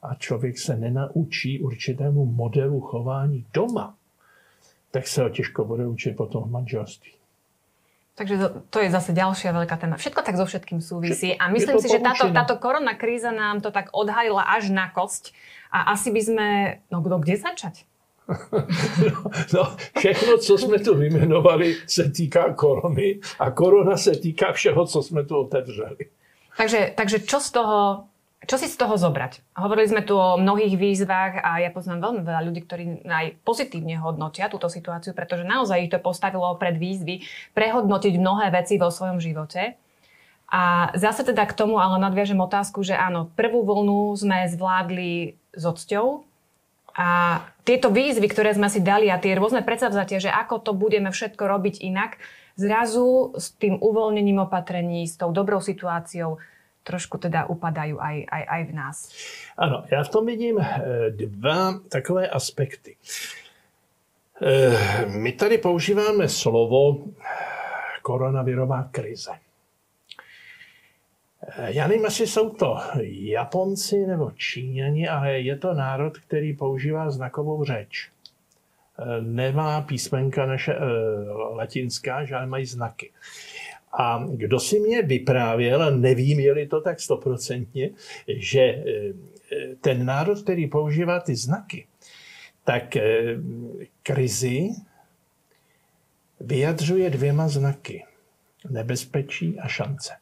a 0.02 0.16
člověk 0.16 0.60
se 0.60 0.76
nenaučí 0.76 1.60
určitému 1.60 2.26
modelu 2.26 2.82
chování 2.82 3.46
doma, 3.54 3.96
tak 4.92 5.08
se 5.08 5.24
ho 5.24 5.30
těžko 5.30 5.66
bude 5.66 5.88
učit 5.88 6.16
potom 6.16 6.44
v 6.44 6.52
manželství. 6.52 7.12
Takže 8.16 8.38
to, 8.38 8.48
to 8.70 8.80
je 8.80 8.90
zase 8.96 9.12
ďalšia 9.12 9.52
veľká 9.52 9.76
téma. 9.76 10.00
Všetko 10.00 10.24
tak 10.24 10.40
so 10.40 10.48
všetkým 10.48 10.80
súvisí 10.80 11.36
a 11.36 11.52
myslím 11.52 11.84
si, 11.84 11.92
že 11.92 12.00
táto, 12.00 12.32
táto 12.32 12.56
korona 12.64 12.96
kríza 12.96 13.36
nám 13.36 13.60
to 13.60 13.76
tak 13.76 13.92
odhalila 13.92 14.40
až 14.56 14.72
na 14.72 14.88
kosť 14.88 15.36
a 15.68 15.92
asi 15.92 16.16
by 16.16 16.22
sme, 16.24 16.48
no 16.88 17.04
kdo 17.04 17.20
kde 17.20 17.36
začať? 17.36 17.84
No, 18.28 18.34
no, 19.54 19.76
všechno, 20.00 20.38
co 20.38 20.58
jsme 20.58 20.80
tu 20.80 20.98
vyjmenovali, 20.98 21.76
se 21.88 22.10
týká 22.10 22.54
korony 22.54 23.20
a 23.40 23.52
korona 23.52 23.98
se 23.98 24.12
týká 24.12 24.52
všeho, 24.52 24.86
co 24.86 25.04
jsme 25.04 25.26
tu 25.26 25.38
otevřeli. 25.38 26.08
Takže, 26.58 26.94
takže 26.96 27.20
čo 27.20 27.40
z 27.40 27.52
toho 27.52 28.08
čo 28.44 28.60
si 28.60 28.68
z 28.68 28.76
toho 28.76 29.00
zobrať? 29.00 29.56
Hovorili 29.56 29.88
sme 29.90 30.04
tu 30.04 30.20
o 30.20 30.36
mnohých 30.36 30.76
výzvach 30.76 31.40
a 31.40 31.64
ja 31.64 31.72
poznám 31.72 32.12
veľmi 32.12 32.22
veľa 32.28 32.42
ľudí, 32.46 32.62
ktorí 32.68 32.84
aj 33.08 33.42
pozitívne 33.48 33.98
hodnotia 33.98 34.52
túto 34.52 34.68
situáciu, 34.68 35.16
pretože 35.16 35.48
naozaj 35.48 35.88
ich 35.88 35.92
to 35.92 36.04
postavilo 36.04 36.54
pred 36.60 36.78
výzvy 36.78 37.26
prehodnotiť 37.58 38.14
mnohé 38.20 38.54
veci 38.54 38.78
vo 38.78 38.94
svojom 38.94 39.18
živote. 39.18 39.80
A 40.46 40.94
zase 40.94 41.26
teda 41.26 41.48
k 41.50 41.58
tomu 41.58 41.82
ale 41.82 41.98
nadviažem 41.98 42.38
otázku, 42.38 42.86
že 42.86 42.94
áno, 42.94 43.34
prvú 43.34 43.66
vlnu 43.66 44.14
sme 44.14 44.46
zvládli 44.46 45.42
s 45.58 45.64
odsťou, 45.66 46.22
a 46.96 47.44
tieto 47.68 47.92
výzvy, 47.92 48.24
ktoré 48.32 48.56
sme 48.56 48.72
si 48.72 48.80
dali 48.80 49.12
a 49.12 49.20
tie 49.20 49.36
rôzne 49.36 49.68
predsavzatia, 49.68 50.24
že 50.24 50.32
ako 50.32 50.64
to 50.64 50.72
budeme 50.72 51.12
všetko 51.12 51.44
robiť 51.44 51.84
inak, 51.84 52.16
zrazu 52.56 53.36
s 53.36 53.52
tým 53.60 53.76
uvoľnením 53.84 54.48
opatrení, 54.48 55.04
s 55.04 55.20
tou 55.20 55.36
dobrou 55.36 55.60
situáciou 55.60 56.40
trošku 56.86 57.18
teda 57.18 57.50
upadajú 57.50 57.98
aj, 57.98 58.18
aj, 58.30 58.44
aj 58.46 58.62
v 58.70 58.74
nás. 58.74 58.98
Ano, 59.58 59.84
já 59.92 60.04
v 60.04 60.10
tom 60.10 60.26
vidím 60.26 60.60
eh, 60.62 60.80
dva 61.10 61.80
takové 61.90 62.30
aspekty. 62.30 62.96
Eh, 64.42 65.06
my 65.06 65.32
tady 65.32 65.58
používáme 65.58 66.30
slovo 66.30 67.04
koronavirová 68.02 68.84
krize. 68.92 69.32
Já 71.66 71.88
nevím, 71.88 72.04
jestli 72.04 72.28
jsou 72.28 72.50
to 72.50 72.78
Japonci 73.02 74.08
nebo 74.08 74.32
Číňani, 74.32 75.08
ale 75.08 75.40
je 75.40 75.58
to 75.58 75.74
národ, 75.74 76.18
který 76.18 76.54
používá 76.54 77.12
znakovou 77.12 77.64
řeč. 77.64 78.10
Nemá 79.22 79.82
písmenka 79.82 80.46
naše 80.46 80.76
latinská, 81.54 82.26
že 82.26 82.36
ale 82.36 82.46
mají 82.46 82.66
znaky. 82.66 83.12
A 83.98 84.26
kdo 84.32 84.60
si 84.60 84.80
mě 84.80 85.02
vyprávěl, 85.02 85.98
nevím, 85.98 86.40
je 86.40 86.68
to 86.68 86.82
tak 86.82 87.00
stoprocentně, 87.00 87.90
že 88.28 88.60
e, 88.60 88.84
ten 89.82 90.06
národ, 90.06 90.42
který 90.42 90.68
používá 90.68 91.20
ty 91.20 91.36
znaky, 91.36 91.88
tak 92.64 92.96
e, 92.96 93.02
krizi 94.04 94.70
vyjadřuje 96.40 97.10
dvěma 97.10 97.48
znaky. 97.48 98.06
Nebezpečí 98.70 99.60
a 99.60 99.68
šance. 99.68 100.14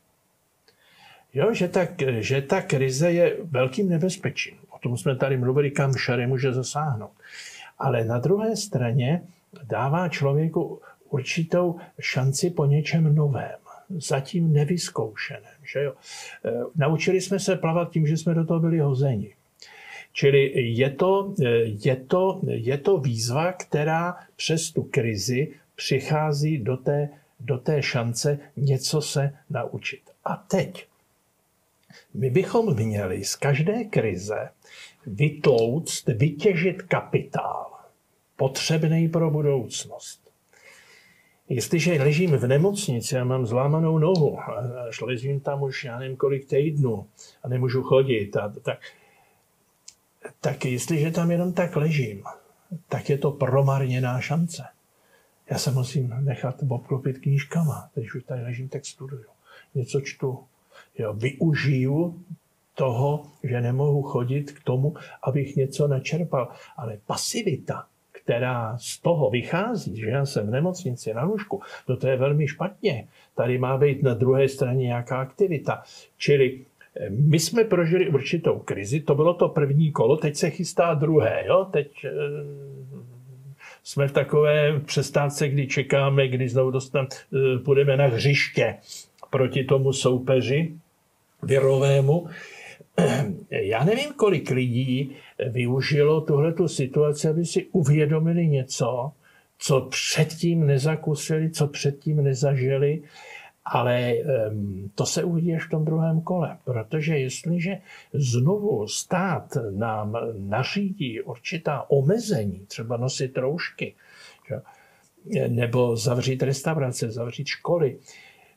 Jo, 1.34 1.54
že, 1.54 1.68
ta, 1.68 1.88
že 2.20 2.42
ta 2.42 2.62
krize 2.62 3.12
je 3.12 3.38
velkým 3.44 3.90
nebezpečím. 3.90 4.58
O 4.70 4.80
tom 4.80 4.98
jsme 4.98 5.16
tady 5.16 5.38
mluvili, 5.38 5.72
kam 5.72 5.94
šary 5.94 6.28
může 6.28 6.54
zasáhnout. 6.54 7.12
Ale 7.80 8.06
na 8.06 8.20
druhé 8.20 8.56
straně 8.56 9.22
dává 9.64 10.10
člověku 10.10 10.82
určitou 11.10 11.80
šanci 12.00 12.50
po 12.50 12.66
něčem 12.66 13.16
novém, 13.16 13.60
zatím 13.90 14.54
nevyzkoušeném. 14.54 15.58
Že 15.74 15.84
jo? 15.84 15.94
E, 16.46 16.52
naučili 16.76 17.22
jsme 17.22 17.40
se 17.40 17.56
plavat 17.56 17.92
tím, 17.92 18.08
že 18.08 18.18
jsme 18.18 18.34
do 18.34 18.46
toho 18.46 18.60
byli 18.60 18.80
hozeni. 18.80 19.36
Čili 20.14 20.52
je 20.56 20.90
to, 20.90 21.34
je, 21.86 21.96
to, 21.96 22.42
je 22.48 22.78
to 22.78 22.98
výzva, 22.98 23.54
která 23.54 24.16
přes 24.36 24.72
tu 24.72 24.84
krizi 24.84 25.52
přichází 25.76 26.58
do 26.58 26.78
té, 26.78 27.10
do 27.40 27.58
té 27.58 27.84
šance 27.84 28.40
něco 28.58 29.02
se 29.02 29.34
naučit. 29.50 30.02
A 30.26 30.36
teď, 30.36 30.88
my 32.14 32.30
bychom 32.30 32.76
měli 32.76 33.24
z 33.24 33.36
každé 33.36 33.84
krize 33.84 34.50
vytlouct, 35.06 36.08
vytěžit 36.08 36.82
kapitál 36.82 37.72
potřebný 38.36 39.10
pro 39.10 39.32
budoucnost. 39.32 40.23
Jestliže 41.50 41.94
ležím 41.94 42.32
v 42.32 42.48
nemocnici 42.48 43.18
a 43.18 43.24
mám 43.24 43.46
zlámanou 43.46 44.00
nohu, 44.00 44.40
a 44.40 44.90
ležím 45.02 45.40
tam 45.40 45.64
už 45.64 45.84
já 45.84 46.00
nevím 46.00 46.18
kolik 46.18 46.46
týdnů 46.46 47.08
a 47.44 47.48
nemůžu 47.48 47.84
chodit, 47.84 48.38
a, 48.38 48.54
tak, 48.62 48.80
tak 50.42 50.66
jestliže 50.66 51.12
tam 51.12 51.32
jenom 51.32 51.54
tak 51.54 51.76
ležím, 51.76 52.24
tak 52.90 53.10
je 53.10 53.18
to 53.18 53.32
promarněná 53.32 54.22
šance. 54.22 54.64
Já 55.50 55.58
se 55.58 55.72
musím 55.72 56.16
nechat 56.20 56.56
obklopit 56.70 57.20
knížkama. 57.20 57.90
Když 57.94 58.16
už 58.16 58.24
tady 58.24 58.42
ležím, 58.42 58.70
tak 58.70 58.86
studuju. 58.86 59.26
Něco 59.76 60.02
čtu. 60.02 60.44
Jo, 60.98 61.14
využiju 61.14 62.24
toho, 62.76 63.26
že 63.44 63.62
nemohu 63.62 64.02
chodit 64.02 64.52
k 64.52 64.64
tomu, 64.64 64.94
abych 65.24 65.56
něco 65.56 65.88
načerpal. 65.88 66.52
Ale 66.78 66.98
pasivita, 67.06 67.88
která 68.24 68.78
z 68.78 69.00
toho 69.00 69.30
vychází, 69.30 69.98
že 69.98 70.10
já 70.10 70.26
jsem 70.26 70.48
v 70.48 70.52
nemocnici 70.52 71.14
na 71.14 71.24
lůžku, 71.24 71.62
no 71.90 71.98
to 71.98 72.08
je 72.08 72.18
velmi 72.18 72.48
špatně. 72.48 73.08
Tady 73.36 73.58
má 73.58 73.78
být 73.78 74.04
na 74.04 74.14
druhé 74.14 74.48
straně 74.50 74.86
nějaká 74.86 75.18
aktivita. 75.18 75.84
Čili 76.18 76.60
eh, 76.96 77.10
my 77.10 77.40
jsme 77.40 77.64
prožili 77.64 78.10
určitou 78.10 78.60
krizi, 78.60 79.00
to 79.00 79.16
bylo 79.16 79.34
to 79.34 79.50
první 79.50 79.92
kolo, 79.92 80.18
teď 80.18 80.36
se 80.36 80.50
chystá 80.50 80.94
druhé. 80.94 81.44
Jo? 81.48 81.68
Teď 81.72 82.06
e, 82.06 82.10
jsme 83.84 84.08
v 84.08 84.12
takové 84.12 84.80
přestávce, 84.80 85.50
kdy 85.50 85.68
čekáme, 85.68 86.28
kdy 86.28 86.50
znovu 86.50 86.72
dostan, 86.72 87.08
e, 87.08 87.60
půjdeme 87.60 87.98
na 87.98 88.06
hřiště 88.06 88.76
proti 89.30 89.64
tomu 89.64 89.94
soupeři 89.94 90.74
virovému. 91.44 92.28
Já 93.52 93.84
nevím, 93.84 94.14
kolik 94.14 94.50
lidí 94.50 95.16
využilo 95.50 96.22
tuhletu 96.22 96.68
situaci, 96.68 97.28
aby 97.28 97.46
si 97.46 97.66
uvědomili 97.72 98.48
něco, 98.48 99.12
co 99.58 99.82
předtím 99.82 100.68
nezakusili, 100.68 101.52
co 101.52 101.68
předtím 101.68 102.24
nezažili, 102.24 103.02
ale 103.66 104.14
to 104.96 105.06
se 105.06 105.24
uvidí 105.24 105.56
až 105.56 105.68
v 105.68 105.70
tom 105.70 105.86
druhém 105.86 106.22
kole, 106.22 106.58
protože 106.66 107.18
jestliže 107.18 107.78
znovu 108.14 108.88
stát 108.88 109.58
nám 109.72 110.18
nařídí 110.38 111.22
určitá 111.22 111.86
omezení, 111.90 112.66
třeba 112.68 112.98
nosit 112.98 113.38
roušky, 113.38 113.96
nebo 115.48 115.96
zavřít 115.96 116.44
restaurace, 116.44 117.12
zavřít 117.12 117.48
školy, 117.48 117.98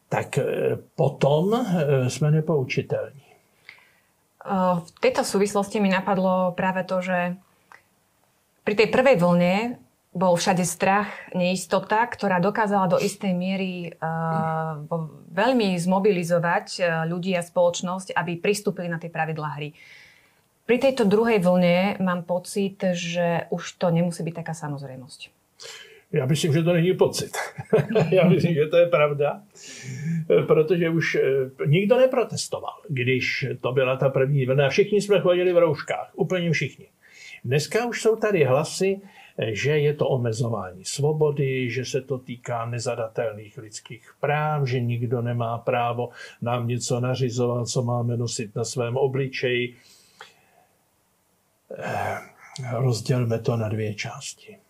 tak 0.09 0.39
eh, 0.39 0.45
potom 0.95 1.55
eh, 1.55 2.11
jsme 2.11 2.31
nepoučitelní. 2.31 3.26
V 4.47 4.89
tejto 5.03 5.27
súvislosti 5.27 5.83
mi 5.83 5.91
napadlo 5.91 6.55
práve 6.55 6.87
to, 6.87 7.03
že 7.03 7.35
pri 8.63 8.75
tej 8.79 8.89
prvej 8.95 9.19
vlne 9.19 9.55
bol 10.17 10.33
všade 10.39 10.65
strach, 10.65 11.13
neistota, 11.37 12.01
ktorá 12.07 12.41
dokázala 12.41 12.89
do 12.89 12.97
istej 12.97 13.37
miery 13.37 13.93
uh, 13.93 14.81
veľmi 15.29 15.77
zmobilizovať 15.77 16.81
ľudí 17.05 17.37
a 17.37 17.45
spoločnosť, 17.45 18.17
aby 18.17 18.41
pristúpili 18.41 18.89
na 18.89 18.97
tie 18.97 19.13
pravidlá 19.13 19.61
hry. 19.61 19.77
Pri 20.67 20.83
tejto 20.83 21.07
druhej 21.07 21.39
vlne 21.39 22.01
mám 22.03 22.25
pocit, 22.25 22.81
že 22.97 23.47
už 23.55 23.79
to 23.79 23.93
nemusí 23.93 24.25
byť 24.25 24.35
taká 24.41 24.55
samozrejmosť. 24.57 25.31
Já 26.17 26.27
myslím, 26.27 26.53
že 26.53 26.63
to 26.63 26.73
není 26.73 26.95
pocit. 26.95 27.37
Já 28.11 28.29
myslím, 28.29 28.55
že 28.55 28.67
to 28.67 28.77
je 28.77 28.87
pravda, 28.87 29.43
protože 30.47 30.91
už 30.91 31.15
eh, 31.15 31.67
nikdo 31.67 31.97
neprotestoval, 31.97 32.75
když 32.89 33.47
to 33.61 33.73
byla 33.73 33.97
ta 33.97 34.09
první 34.09 34.47
vlna. 34.47 34.69
Všichni 34.69 35.01
jsme 35.01 35.21
chodili 35.21 35.53
v 35.53 35.59
rouškách, 35.59 36.11
úplně 36.15 36.51
všichni. 36.51 36.87
Dneska 37.45 37.87
už 37.87 38.03
jsou 38.03 38.17
tady 38.17 38.45
hlasy, 38.45 39.01
eh, 39.39 39.55
že 39.55 39.79
je 39.79 39.95
to 39.95 40.09
omezování 40.09 40.85
svobody, 40.85 41.71
že 41.71 41.85
se 41.85 42.01
to 42.01 42.19
týká 42.19 42.67
nezadatelných 42.67 43.59
lidských 43.59 44.11
práv, 44.21 44.67
že 44.67 44.81
nikdo 44.81 45.23
nemá 45.23 45.59
právo 45.59 46.09
nám 46.43 46.69
něco 46.69 47.01
nařizovat, 47.01 47.69
co 47.69 47.83
máme 47.83 48.17
nosit 48.17 48.57
na 48.57 48.65
svém 48.65 48.97
obličeji. 48.97 49.77
Eh, 51.79 52.19
rozdělme 52.73 53.39
to 53.39 53.57
na 53.57 53.69
dvě 53.69 53.95
části. 53.95 54.66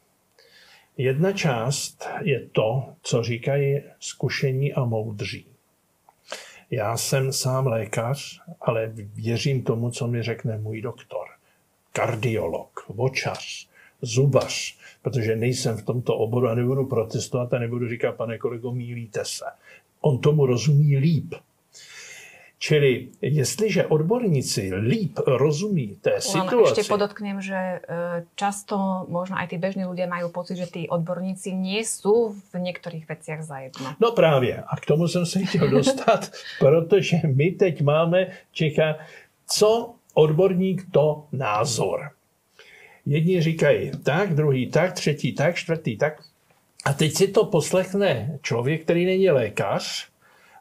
Jedna 0.98 1.32
část 1.32 2.08
je 2.20 2.48
to, 2.52 2.84
co 3.02 3.22
říkají 3.22 3.82
zkušení 4.00 4.72
a 4.72 4.84
moudří. 4.84 5.46
Já 6.70 6.96
jsem 6.96 7.32
sám 7.32 7.66
lékař, 7.66 8.40
ale 8.60 8.92
věřím 9.14 9.62
tomu, 9.62 9.90
co 9.90 10.06
mi 10.06 10.22
řekne 10.22 10.58
můj 10.58 10.82
doktor. 10.82 11.26
Kardiolog, 11.92 12.86
vočař, 12.88 13.68
zubař, 14.02 14.78
protože 15.02 15.36
nejsem 15.36 15.76
v 15.76 15.84
tomto 15.84 16.16
oboru 16.16 16.48
a 16.48 16.54
nebudu 16.54 16.86
protestovat 16.86 17.54
a 17.54 17.58
nebudu 17.58 17.88
říkat, 17.88 18.16
pane 18.16 18.38
kolego, 18.38 18.72
mílíte 18.72 19.24
se. 19.24 19.44
On 20.00 20.18
tomu 20.18 20.46
rozumí 20.46 20.96
líp. 20.96 21.34
Čili 22.66 23.14
jestliže 23.22 23.86
odborníci 23.86 24.74
líp 24.74 25.22
rozumí 25.22 26.02
té 26.02 26.18
situaci... 26.18 26.74
Ešte 26.74 26.90
podotknem, 26.90 27.38
že 27.38 27.54
e, 27.54 27.78
často 28.34 29.06
možno 29.06 29.38
aj 29.38 29.54
tí 29.54 29.56
bežní 29.62 29.86
ľudia 29.86 30.10
majú 30.10 30.34
pocit, 30.34 30.58
že 30.58 30.66
tí 30.66 30.82
odborníci 30.90 31.54
nie 31.54 31.86
sú 31.86 32.34
v 32.34 32.54
niektorých 32.58 33.06
veciach 33.06 33.46
zajedno. 33.46 33.94
No 34.02 34.10
právě. 34.10 34.66
A 34.66 34.76
k 34.82 34.86
tomu 34.86 35.06
jsem 35.06 35.26
se 35.26 35.46
chtěl 35.46 35.70
dostat, 35.70 36.26
protože 36.58 37.16
my 37.22 37.50
teď 37.50 37.82
máme 37.82 38.26
Čecha, 38.50 38.98
co 39.46 39.94
odborník, 40.14 40.90
to 40.90 41.24
názor. 41.32 42.10
Jedni 43.06 43.42
říkají 43.42 43.90
tak, 44.02 44.34
druhý 44.34 44.66
tak, 44.66 44.92
třetí 44.92 45.32
tak, 45.32 45.54
čtvrtý 45.54 45.96
tak. 45.96 46.18
A 46.84 46.92
teď 46.92 47.14
si 47.14 47.28
to 47.28 47.44
poslechne 47.46 48.38
člověk, 48.42 48.82
který 48.82 49.06
není 49.06 49.30
lékař 49.30 50.08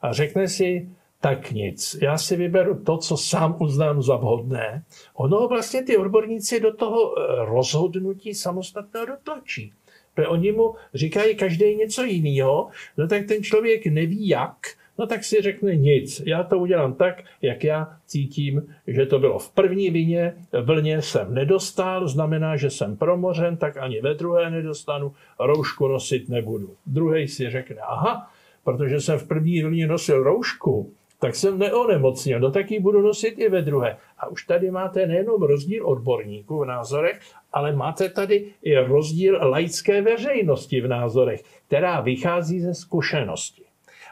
a 0.01 0.13
řekne 0.13 0.47
si, 0.47 0.89
tak 1.21 1.51
nic. 1.51 1.97
Já 2.01 2.17
si 2.17 2.35
vyberu 2.35 2.83
to, 2.83 2.97
co 2.97 3.17
sám 3.17 3.55
uznám 3.59 4.01
za 4.01 4.15
vhodné. 4.15 4.83
Ono 5.13 5.47
vlastně 5.47 5.83
ty 5.83 5.97
odborníci 5.97 6.59
do 6.59 6.73
toho 6.73 7.19
eh, 7.19 7.45
rozhodnutí 7.45 8.33
samostatného 8.33 9.05
dotlačí. 9.05 9.73
Protože 10.13 10.27
oni 10.27 10.51
mu 10.51 10.75
říkají 10.93 11.35
každý 11.35 11.75
něco 11.75 12.03
jiného, 12.03 12.67
no 12.97 13.07
tak 13.07 13.25
ten 13.25 13.43
člověk 13.43 13.85
neví 13.85 14.27
jak, 14.27 14.57
no 14.97 15.07
tak 15.07 15.23
si 15.23 15.41
řekne 15.41 15.75
nic. 15.75 16.21
Já 16.25 16.43
to 16.43 16.59
udělám 16.59 16.93
tak, 16.93 17.23
jak 17.41 17.63
já 17.63 17.97
cítím, 18.05 18.75
že 18.87 19.05
to 19.05 19.19
bylo 19.19 19.39
v 19.39 19.51
první 19.51 19.89
vině, 19.89 20.33
vlně 20.61 21.01
jsem 21.01 21.33
nedostal, 21.33 22.07
znamená, 22.07 22.57
že 22.57 22.69
jsem 22.69 22.97
promořen, 22.97 23.57
tak 23.57 23.77
ani 23.77 24.01
ve 24.01 24.13
druhé 24.13 24.51
nedostanu, 24.51 25.13
roušku 25.39 25.87
nosit 25.87 26.29
nebudu. 26.29 26.75
Druhý 26.85 27.27
si 27.27 27.49
řekne, 27.49 27.81
aha, 27.81 28.31
protože 28.63 29.01
jsem 29.01 29.19
v 29.19 29.27
první 29.27 29.63
vlně 29.63 29.87
nosil 29.87 30.23
roušku, 30.23 30.93
tak 31.25 31.35
jsem 31.35 31.59
neonemocněl, 31.59 32.39
no 32.39 32.51
tak 32.51 32.71
ji 32.71 32.79
budu 32.79 33.01
nosit 33.01 33.39
i 33.39 33.49
ve 33.49 33.61
druhé. 33.61 33.97
A 34.17 34.27
už 34.27 34.43
tady 34.43 34.71
máte 34.71 35.05
nejenom 35.05 35.41
rozdíl 35.41 35.87
odborníků 35.87 36.59
v 36.59 36.65
názorech, 36.65 37.19
ale 37.53 37.75
máte 37.75 38.09
tady 38.09 38.45
i 38.61 38.75
rozdíl 38.75 39.39
laické 39.49 40.01
veřejnosti 40.01 40.81
v 40.81 40.87
názorech, 40.87 41.41
která 41.67 42.01
vychází 42.01 42.59
ze 42.59 42.73
zkušenosti. 42.73 43.61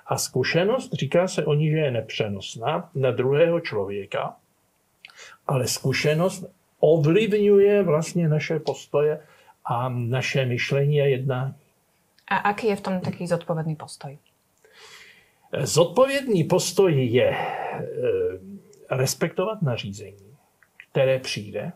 A 0.05 0.17
zkušenost, 0.17 0.93
říká 0.93 1.27
se 1.27 1.45
o 1.45 1.53
ní, 1.53 1.69
že 1.69 1.77
je 1.77 1.91
nepřenosná 1.91 2.89
na 2.95 3.11
druhého 3.11 3.59
člověka, 3.59 4.35
ale 5.47 5.67
zkušenost 5.67 6.45
ovlivňuje 6.79 7.83
vlastně 7.83 8.29
naše 8.29 8.59
postoje 8.59 9.19
a 9.65 9.89
naše 9.89 10.45
myšlení 10.45 11.01
a 11.01 11.05
jednání. 11.05 11.53
A 12.27 12.37
aký 12.37 12.67
je 12.67 12.75
v 12.75 12.81
tom 12.81 12.99
taký 12.99 13.27
zodpovědný 13.27 13.75
postoj? 13.75 14.17
Zodpovědný 15.61 16.43
postoj 16.43 17.05
je 17.05 17.29
eh, 17.29 17.85
respektovat 18.89 19.61
nařízení, 19.61 20.35
které 20.89 21.19
přijde, 21.19 21.71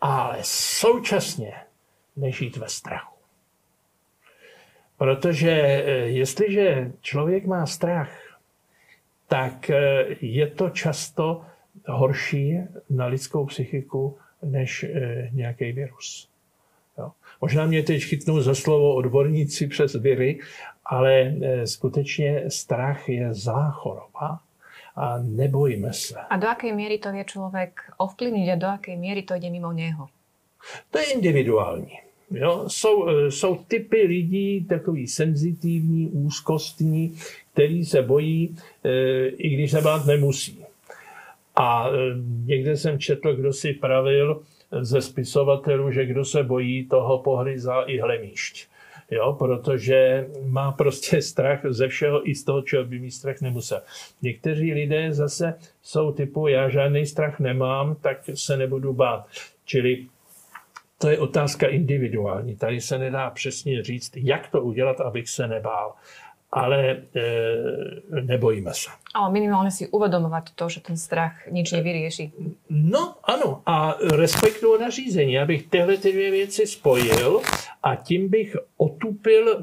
ale 0.00 0.38
současně 0.42 1.52
nežít 2.16 2.56
ve 2.56 2.68
strachu. 2.68 3.16
Protože 4.98 5.50
eh, 5.50 5.90
jestliže 5.92 6.92
člověk 7.00 7.46
má 7.46 7.66
strach, 7.66 8.38
tak 9.28 9.70
eh, 9.70 10.06
je 10.20 10.46
to 10.46 10.70
často 10.70 11.44
horší 11.88 12.58
na 12.90 13.06
lidskou 13.06 13.46
psychiku 13.46 14.18
než 14.42 14.86
nějaký 15.32 15.72
virus. 15.72 16.28
Jo. 16.98 17.12
Možná 17.40 17.66
mě 17.66 17.82
teď 17.82 18.04
chytnou 18.04 18.40
za 18.40 18.54
slovo 18.54 18.94
odborníci 18.94 19.66
přes 19.66 19.94
viry, 19.94 20.40
ale 20.86 21.12
e, 21.20 21.66
skutečně 21.66 22.50
strach 22.50 23.08
je 23.08 23.34
zlá 23.34 23.70
choroba 23.70 24.40
A 24.96 25.18
nebojme 25.18 25.92
se. 25.92 26.14
A 26.30 26.36
do 26.36 26.48
akej 26.48 26.72
miery 26.72 26.98
to 27.00 27.12
vie 27.12 27.24
človek 27.24 27.96
ovplyvniť 27.96 28.46
a 28.52 28.60
do 28.60 28.68
akej 28.68 28.96
miery 29.00 29.24
to 29.24 29.34
ide 29.34 29.48
mimo 29.48 29.72
něho? 29.72 30.08
To 30.90 30.98
je 30.98 31.04
individuální. 31.04 31.98
Jo? 32.30 32.64
Jsou, 32.68 33.08
eh, 33.08 33.30
jsou 33.30 33.56
typy 33.68 34.02
lidí 34.02 34.64
takový 34.64 35.06
senzitivní, 35.08 36.08
úzkostní, 36.08 37.16
který 37.52 37.84
se 37.84 38.02
bojí, 38.02 38.56
eh, 38.84 39.26
i 39.26 39.48
když 39.48 39.70
se 39.70 39.80
bát 39.80 40.06
nemusí. 40.06 40.64
A 41.56 41.88
někde 42.44 42.76
jsem 42.76 42.98
četl, 42.98 43.36
kdo 43.36 43.52
si 43.52 43.72
pravil 43.72 44.42
ze 44.80 45.02
spisovatelů, 45.02 45.90
že 45.90 46.06
kdo 46.06 46.24
se 46.24 46.42
bojí, 46.42 46.88
toho 46.88 47.18
pohryzá 47.18 47.82
i 47.82 48.00
hlemíšť. 48.00 48.71
Jo, 49.10 49.36
protože 49.38 50.26
má 50.44 50.72
prostě 50.72 51.22
strach 51.22 51.60
ze 51.68 51.88
všeho 51.88 52.30
i 52.30 52.34
z 52.34 52.44
toho, 52.44 52.62
čeho 52.62 52.84
by 52.84 52.98
mít 52.98 53.10
strach 53.10 53.40
nemusel. 53.40 53.82
Někteří 54.22 54.72
lidé 54.72 55.12
zase 55.12 55.54
jsou 55.82 56.12
typu, 56.12 56.48
já 56.48 56.68
žádný 56.68 57.06
strach 57.06 57.40
nemám, 57.40 57.94
tak 57.94 58.18
se 58.34 58.56
nebudu 58.56 58.92
bát. 58.92 59.26
Čili 59.64 60.06
to 60.98 61.08
je 61.08 61.18
otázka 61.18 61.66
individuální. 61.66 62.56
Tady 62.56 62.80
se 62.80 62.98
nedá 62.98 63.30
přesně 63.30 63.82
říct, 63.82 64.12
jak 64.16 64.50
to 64.50 64.60
udělat, 64.60 65.00
abych 65.00 65.28
se 65.28 65.48
nebál. 65.48 65.94
Ale 66.52 66.78
e, 66.86 67.00
nebojíme 68.20 68.74
se. 68.74 68.90
Ale 69.14 69.32
minimálně 69.32 69.70
si 69.70 69.88
uvědomovat 69.88 70.44
to, 70.54 70.68
že 70.68 70.80
ten 70.80 70.96
strach 70.96 71.32
nič 71.50 71.72
nevyrieší. 71.72 72.32
No 72.70 73.14
ano, 73.24 73.62
a 73.66 73.96
respektuju 74.16 74.80
nařízení. 74.80 75.38
Abych 75.38 75.66
tyhle 75.66 75.96
ty 75.96 76.12
dvě 76.12 76.30
věci 76.30 76.66
spojil 76.66 77.40
a 77.82 77.96
tím 77.96 78.28
bych 78.28 78.56
otupil 78.76 79.48
e, 79.48 79.56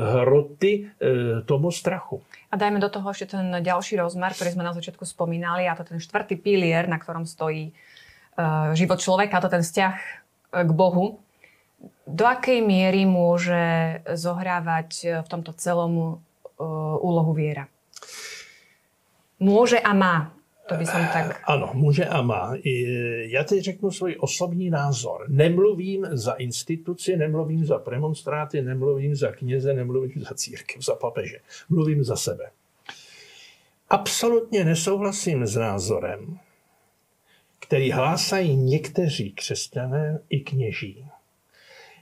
hroty 0.00 0.86
e, 0.86 1.42
tomu 1.42 1.70
strachu. 1.70 2.22
A 2.52 2.56
dajme 2.56 2.78
do 2.80 2.88
toho 2.88 3.10
ještě 3.10 3.26
ten 3.26 3.56
další 3.60 3.96
rozmer, 3.96 4.32
který 4.32 4.50
jsme 4.50 4.64
na 4.64 4.72
začátku 4.72 5.04
spomínali, 5.04 5.68
a 5.68 5.74
to 5.74 5.84
ten 5.84 6.00
čtvrtý 6.00 6.36
pilier, 6.36 6.88
na 6.88 6.98
ktorom 6.98 7.26
stojí 7.26 7.72
uh, 8.38 8.72
život 8.72 9.00
člověka, 9.00 9.38
a 9.38 9.40
to 9.40 9.48
ten 9.48 9.62
vzťah 9.62 10.00
k 10.64 10.70
Bohu. 10.70 11.18
Do 12.06 12.24
akej 12.26 12.64
miery 12.64 13.04
môže 13.04 14.00
zohrávať 14.08 15.20
v 15.20 15.28
tomto 15.28 15.52
celom 15.52 16.24
úlohu 17.00 17.32
viera? 17.32 17.68
Může 19.40 19.80
a 19.80 19.94
má. 19.94 20.32
To 20.66 20.74
by 20.74 20.86
som 20.86 20.98
tak... 21.12 21.40
Ano, 21.44 21.70
může 21.74 22.04
a 22.06 22.22
má. 22.22 22.54
Já 23.30 23.44
teď 23.44 23.60
řeknu 23.60 23.90
svůj 23.90 24.16
osobní 24.18 24.70
názor. 24.70 25.24
Nemluvím 25.28 26.06
za 26.10 26.32
instituci, 26.32 27.16
nemluvím 27.16 27.64
za 27.64 27.78
premonstráty, 27.78 28.62
nemluvím 28.62 29.14
za 29.14 29.32
kněze, 29.32 29.74
nemluvím 29.74 30.22
za 30.22 30.34
církev, 30.34 30.84
za 30.84 30.94
papeže. 30.94 31.38
Mluvím 31.68 32.04
za 32.04 32.16
sebe. 32.16 32.50
Absolutně 33.90 34.64
nesouhlasím 34.64 35.46
s 35.46 35.56
názorem, 35.56 36.38
který 37.60 37.90
hlásají 37.90 38.56
někteří 38.56 39.32
křesťané 39.32 40.18
i 40.28 40.40
kněží, 40.40 41.06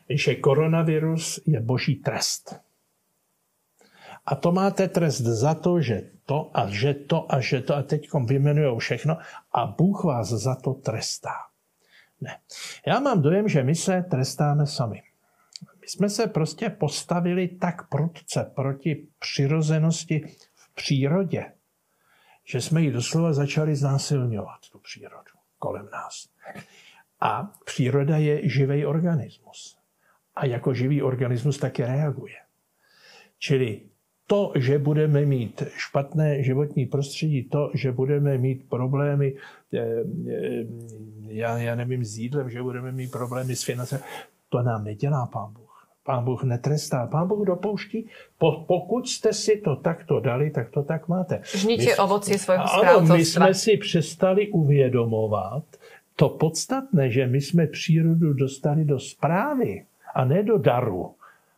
že 0.09 0.35
koronavirus 0.35 1.41
je 1.47 1.61
boží 1.61 1.97
trest. 1.97 2.57
A 4.27 4.35
to 4.35 4.53
máte 4.53 4.89
trest 4.89 5.21
za 5.21 5.55
to, 5.55 5.81
že 5.81 6.11
to 6.27 6.51
a 6.55 6.69
že 6.71 6.95
to 6.95 7.35
a 7.35 7.41
že 7.41 7.61
to 7.61 7.77
a 7.77 7.83
teď 7.83 8.09
vymenují 8.27 8.79
všechno 8.79 9.19
a 9.53 9.67
Bůh 9.67 10.05
vás 10.05 10.29
za 10.29 10.55
to 10.55 10.75
trestá. 10.75 11.35
Ne. 12.21 12.39
Já 12.87 13.01
mám 13.01 13.23
dojem, 13.23 13.49
že 13.49 13.63
my 13.63 13.75
se 13.75 14.03
trestáme 14.11 14.67
sami. 14.67 15.03
My 15.81 15.89
jsme 15.89 16.11
se 16.11 16.27
prostě 16.27 16.71
postavili 16.71 17.49
tak 17.49 17.89
prudce 17.89 18.53
proti 18.55 19.07
přirozenosti 19.19 20.37
v 20.55 20.75
přírodě, 20.75 21.53
že 22.45 22.61
jsme 22.61 22.83
ji 22.83 22.93
doslova 22.93 23.33
začali 23.33 23.77
znásilňovat, 23.77 24.61
tu 24.73 24.79
přírodu 24.79 25.33
kolem 25.59 25.89
nás. 25.93 26.29
A 27.21 27.53
příroda 27.65 28.17
je 28.17 28.49
živý 28.49 28.87
organismus. 28.87 29.79
A 30.37 30.47
jako 30.47 30.75
živý 30.75 31.03
organismus 31.03 31.59
taky 31.59 31.85
reaguje. 31.85 32.37
Čili 33.39 33.81
to, 34.27 34.53
že 34.55 34.79
budeme 34.79 35.25
mít 35.25 35.63
špatné 35.77 36.43
životní 36.43 36.87
prostředí, 36.87 37.43
to, 37.43 37.71
že 37.75 37.93
budeme 37.93 38.39
mít 38.39 38.69
problémy, 38.69 39.35
eh, 39.75 39.79
eh, 39.79 40.65
já, 41.27 41.59
já 41.59 41.75
nevím, 41.75 42.05
s 42.05 42.19
jídlem, 42.19 42.51
že 42.51 42.63
budeme 42.63 42.93
mít 42.93 43.11
problémy 43.11 43.57
s 43.57 43.63
financemi, 43.63 44.03
to 44.49 44.63
nám 44.63 44.85
nedělá 44.85 45.27
pán 45.27 45.53
Bůh. 45.53 45.65
Pán 46.05 46.25
Bůh 46.25 46.45
netrestá. 46.45 47.07
Pán 47.07 47.29
Bůh 47.29 47.47
dopouští, 47.47 48.09
pokud 48.67 49.09
jste 49.09 49.33
si 49.33 49.57
to 49.57 49.77
takto 49.77 50.21
dali, 50.21 50.51
tak 50.51 50.71
to 50.71 50.83
tak 50.83 51.09
máte. 51.09 51.41
Žnite 51.55 51.97
ovoci 51.97 52.39
svého 52.39 52.65
Ano, 52.75 53.01
my 53.01 53.25
jsme 53.25 53.55
si 53.55 53.77
přestali 53.77 54.49
uvědomovat 54.49 55.65
to 56.17 56.29
podstatné, 56.29 57.11
že 57.11 57.27
my 57.27 57.41
jsme 57.41 57.67
přírodu 57.67 58.33
dostali 58.33 58.85
do 58.85 59.01
zprávy 59.01 59.85
a 60.15 60.25
ne 60.25 60.43
do 60.43 60.59
daru. 60.59 61.15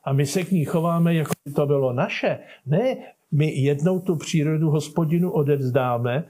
A 0.07 0.13
my 0.13 0.27
se 0.27 0.45
k 0.45 0.51
ní 0.51 0.65
chováme, 0.65 1.15
jako 1.15 1.33
by 1.45 1.53
to 1.53 1.67
bylo 1.67 1.93
naše. 1.93 2.39
Ne, 2.67 2.97
my 3.33 3.55
jednou 3.55 4.01
tu 4.01 4.17
přírodu 4.17 4.71
hospodinu 4.71 5.31
odevzdáme 5.31 6.25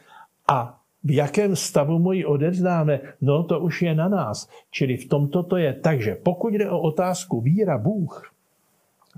a 0.48 0.80
v 1.04 1.14
jakém 1.14 1.56
stavu 1.56 1.98
mu 1.98 2.12
ji 2.12 2.24
odevzdáme, 2.24 3.00
no 3.20 3.44
to 3.44 3.60
už 3.60 3.82
je 3.82 3.94
na 3.94 4.08
nás. 4.08 4.48
Čili 4.70 4.96
v 4.96 5.08
tomto 5.08 5.42
to 5.42 5.56
je. 5.56 5.72
Takže 5.72 6.14
pokud 6.14 6.54
jde 6.54 6.70
o 6.70 6.80
otázku 6.80 7.40
víra 7.40 7.78
Bůh, 7.78 8.32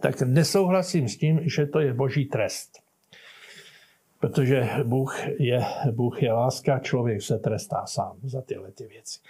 tak 0.00 0.22
nesouhlasím 0.22 1.08
s 1.08 1.16
tím, 1.16 1.40
že 1.42 1.66
to 1.66 1.80
je 1.80 1.94
boží 1.94 2.24
trest. 2.24 2.82
Protože 4.20 4.68
Bůh 4.84 5.18
je, 5.38 5.64
Bůh 5.90 6.22
je 6.22 6.32
láska, 6.32 6.78
člověk 6.78 7.22
se 7.22 7.38
trestá 7.38 7.86
sám 7.86 8.16
za 8.22 8.42
tyhle 8.42 8.70
ty 8.70 8.86
věci. 8.86 9.20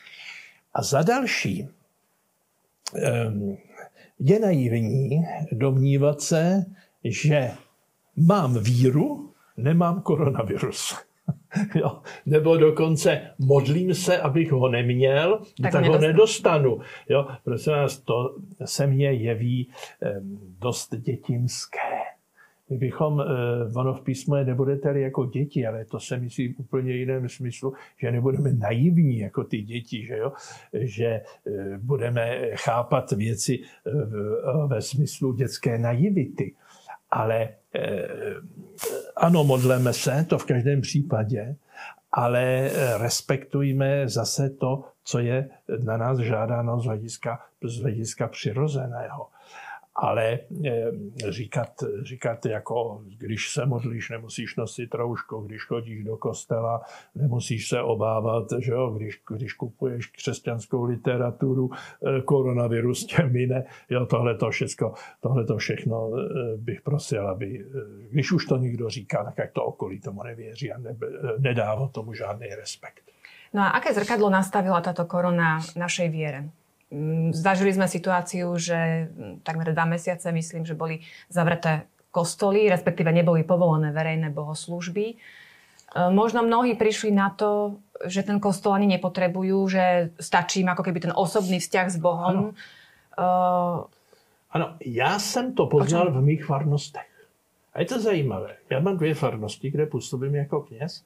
A 0.74 0.82
za 0.82 1.02
další, 1.02 1.68
ehm, 2.96 3.56
je 4.18 4.40
naivní 4.40 5.24
domnívat 5.52 6.20
se, 6.20 6.64
že 7.04 7.50
mám 8.16 8.58
víru, 8.62 9.32
nemám 9.56 10.00
koronavirus. 10.00 10.94
Jo. 11.74 12.00
Nebo 12.26 12.56
dokonce 12.56 13.20
modlím 13.38 13.94
se, 13.94 14.18
abych 14.18 14.52
ho 14.52 14.68
neměl, 14.68 15.40
tak, 15.62 15.72
tak 15.72 15.84
ho 15.84 15.98
nedostanu. 15.98 16.78
Jo. 17.08 17.26
Prosím 17.44 17.72
vás, 17.72 17.98
to 17.98 18.36
se 18.64 18.86
mně 18.86 19.12
jeví 19.12 19.70
dost 20.60 20.94
dětinské. 20.94 21.97
My 22.70 22.78
bychom, 22.78 23.20
eh, 23.20 23.24
ono 23.78 23.94
v 23.94 24.00
písmu 24.00 24.36
je 24.36 24.44
nebudete 24.44 25.00
jako 25.00 25.24
děti, 25.26 25.66
ale 25.66 25.84
to 25.84 26.00
se 26.00 26.16
myslí 26.16 26.52
v 26.52 26.60
úplně 26.60 26.92
jiném 26.92 27.28
smyslu, 27.28 27.72
že 27.96 28.12
nebudeme 28.12 28.52
naivní 28.52 29.18
jako 29.18 29.44
ty 29.44 29.62
děti, 29.62 30.06
že, 30.06 30.16
jo? 30.16 30.32
že 30.72 31.06
eh, 31.06 31.22
budeme 31.78 32.56
chápat 32.56 33.12
věci 33.12 33.58
eh, 33.86 33.90
ve 34.66 34.82
smyslu 34.82 35.32
dětské 35.32 35.78
naivity. 35.78 36.54
Ale 37.10 37.48
ano, 39.16 39.44
modleme 39.44 39.92
se, 39.92 40.26
to 40.28 40.38
v 40.38 40.44
každém 40.44 40.80
případě, 40.80 41.56
ale 42.12 42.70
respektujme 42.98 44.08
zase 44.08 44.50
to, 44.50 44.84
co 45.04 45.18
je 45.18 45.48
na 45.84 45.96
nás 45.96 46.18
žádáno 46.18 46.80
z 46.80 46.84
hlediska, 46.84 47.40
z 47.64 47.80
hlediska 47.80 48.28
přirozeného 48.28 49.26
ale 49.98 50.38
eh, 50.66 50.90
říkat, 51.28 51.70
říkat 52.02 52.46
jako, 52.46 53.02
když 53.18 53.50
se 53.50 53.66
modlíš, 53.66 54.10
nemusíš 54.10 54.56
nosit 54.56 54.94
rouško, 54.94 55.40
když 55.40 55.64
chodíš 55.64 56.04
do 56.04 56.16
kostela, 56.16 56.80
nemusíš 57.14 57.68
se 57.68 57.82
obávat, 57.82 58.46
že 58.58 58.72
jo, 58.72 58.90
když, 58.90 59.22
když 59.36 59.52
kupuješ 59.52 60.06
křesťanskou 60.06 60.84
literaturu, 60.84 61.70
eh, 61.72 62.20
koronavirus 62.22 63.06
tě 63.06 63.22
mine, 63.22 63.64
jo, 63.90 64.06
tohle 64.06 64.34
to 64.34 64.50
všechno, 64.50 64.94
tohle 65.20 65.44
to 65.44 65.56
všechno 65.56 66.10
eh, 66.16 66.56
bych 66.56 66.82
prosil, 66.82 67.28
aby, 67.28 67.64
když 68.10 68.32
už 68.32 68.46
to 68.46 68.56
někdo 68.56 68.88
říká, 68.88 69.24
tak 69.24 69.38
jak 69.38 69.52
to 69.52 69.64
okolí 69.64 70.00
tomu 70.00 70.22
nevěří 70.22 70.72
a 70.72 70.78
ne, 70.78 70.96
nedává 71.38 71.88
tomu 71.88 72.14
žádný 72.14 72.46
respekt. 72.46 73.02
No 73.54 73.62
a 73.62 73.68
aké 73.68 73.94
zrkadlo 73.94 74.30
nastavila 74.30 74.80
táto 74.80 75.08
korona 75.08 75.60
našej 75.76 76.08
viere? 76.12 76.52
Mm, 76.88 77.36
zažili 77.36 77.76
sme 77.76 77.84
situáciu, 77.84 78.56
že 78.56 79.12
mm, 79.12 79.44
takmer 79.44 79.76
dva 79.76 79.84
mesiace, 79.84 80.32
myslím, 80.32 80.64
že 80.64 80.72
boli 80.72 81.04
zavreté 81.28 81.84
kostoly, 82.08 82.64
respektíve 82.72 83.12
neboli 83.12 83.44
povolené 83.44 83.92
verejné 83.92 84.32
bohoslúžby. 84.32 85.04
E, 85.12 85.16
možno 86.08 86.40
mnohí 86.40 86.80
prišli 86.80 87.12
na 87.12 87.28
to, 87.36 87.76
že 88.08 88.24
ten 88.24 88.40
kostol 88.40 88.72
ani 88.72 88.88
nepotrebujú, 88.96 89.68
že 89.68 89.84
stačí 90.16 90.64
im 90.64 90.72
ako 90.72 90.82
keby 90.88 90.98
ten 91.00 91.14
osobný 91.14 91.60
vzťah 91.60 91.86
s 91.92 91.98
Bohom. 92.00 92.54
Ano, 93.18 93.82
uh, 93.82 93.84
ano 94.50 94.66
já 94.80 95.18
jsem 95.18 95.54
to 95.54 95.66
poznal 95.66 96.12
v 96.12 96.22
mých 96.22 96.44
farnostech. 96.44 97.10
A 97.74 97.80
je 97.80 97.86
to 97.86 98.00
zajímavé. 98.00 98.56
Já 98.70 98.80
mám 98.80 98.96
dvě 98.96 99.14
farnosti, 99.14 99.70
kde 99.70 99.86
působím 99.86 100.34
jako 100.34 100.60
kněz, 100.60 101.04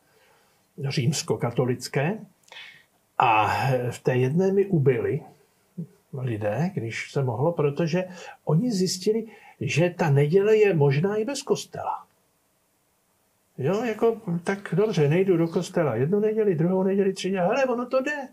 římskokatolické. 0.88 2.18
A 3.18 3.56
v 3.90 3.98
té 3.98 4.16
jedné 4.16 4.52
mi 4.52 4.66
ubyli 4.66 5.20
lidé, 6.18 6.70
když 6.74 7.12
se 7.12 7.22
mohlo, 7.22 7.52
protože 7.52 8.04
oni 8.44 8.72
zjistili, 8.72 9.26
že 9.60 9.90
ta 9.90 10.10
neděle 10.10 10.56
je 10.56 10.74
možná 10.74 11.16
i 11.16 11.24
bez 11.24 11.42
kostela. 11.42 12.04
Jo, 13.58 13.84
jako, 13.84 14.20
tak 14.44 14.74
dobře, 14.76 15.08
nejdu 15.08 15.36
do 15.36 15.48
kostela 15.48 15.96
jednu 15.96 16.20
neděli, 16.20 16.54
druhou 16.54 16.82
neděli, 16.82 17.12
tři 17.12 17.30
neděli, 17.30 17.46
hele, 17.46 17.64
ono 17.64 17.86
to 17.86 18.02
jde. 18.02 18.28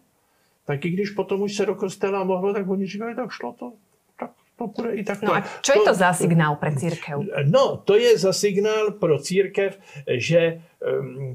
Tak 0.66 0.86
i 0.86 0.90
když 0.90 1.10
potom 1.10 1.42
už 1.42 1.56
se 1.56 1.66
do 1.66 1.76
kostela 1.76 2.24
mohlo, 2.24 2.54
tak 2.54 2.70
oni 2.70 2.88
říkali, 2.88 3.16
tak 3.16 3.32
šlo 3.32 3.56
to. 3.60 3.74
Tak 4.20 4.32
to 4.58 4.68
bude 4.68 4.96
i 4.96 5.04
tak. 5.04 5.22
No 5.22 5.36
a 5.36 5.44
čo 5.62 5.74
je 5.74 5.80
to 5.86 5.94
za 5.94 6.14
signál 6.14 6.56
pre 6.56 6.76
církev? 6.76 7.20
No, 7.46 7.78
to 7.78 7.96
je 7.96 8.18
za 8.18 8.34
signál 8.34 8.92
pro 8.92 9.20
církev, 9.20 9.80
že 10.18 10.62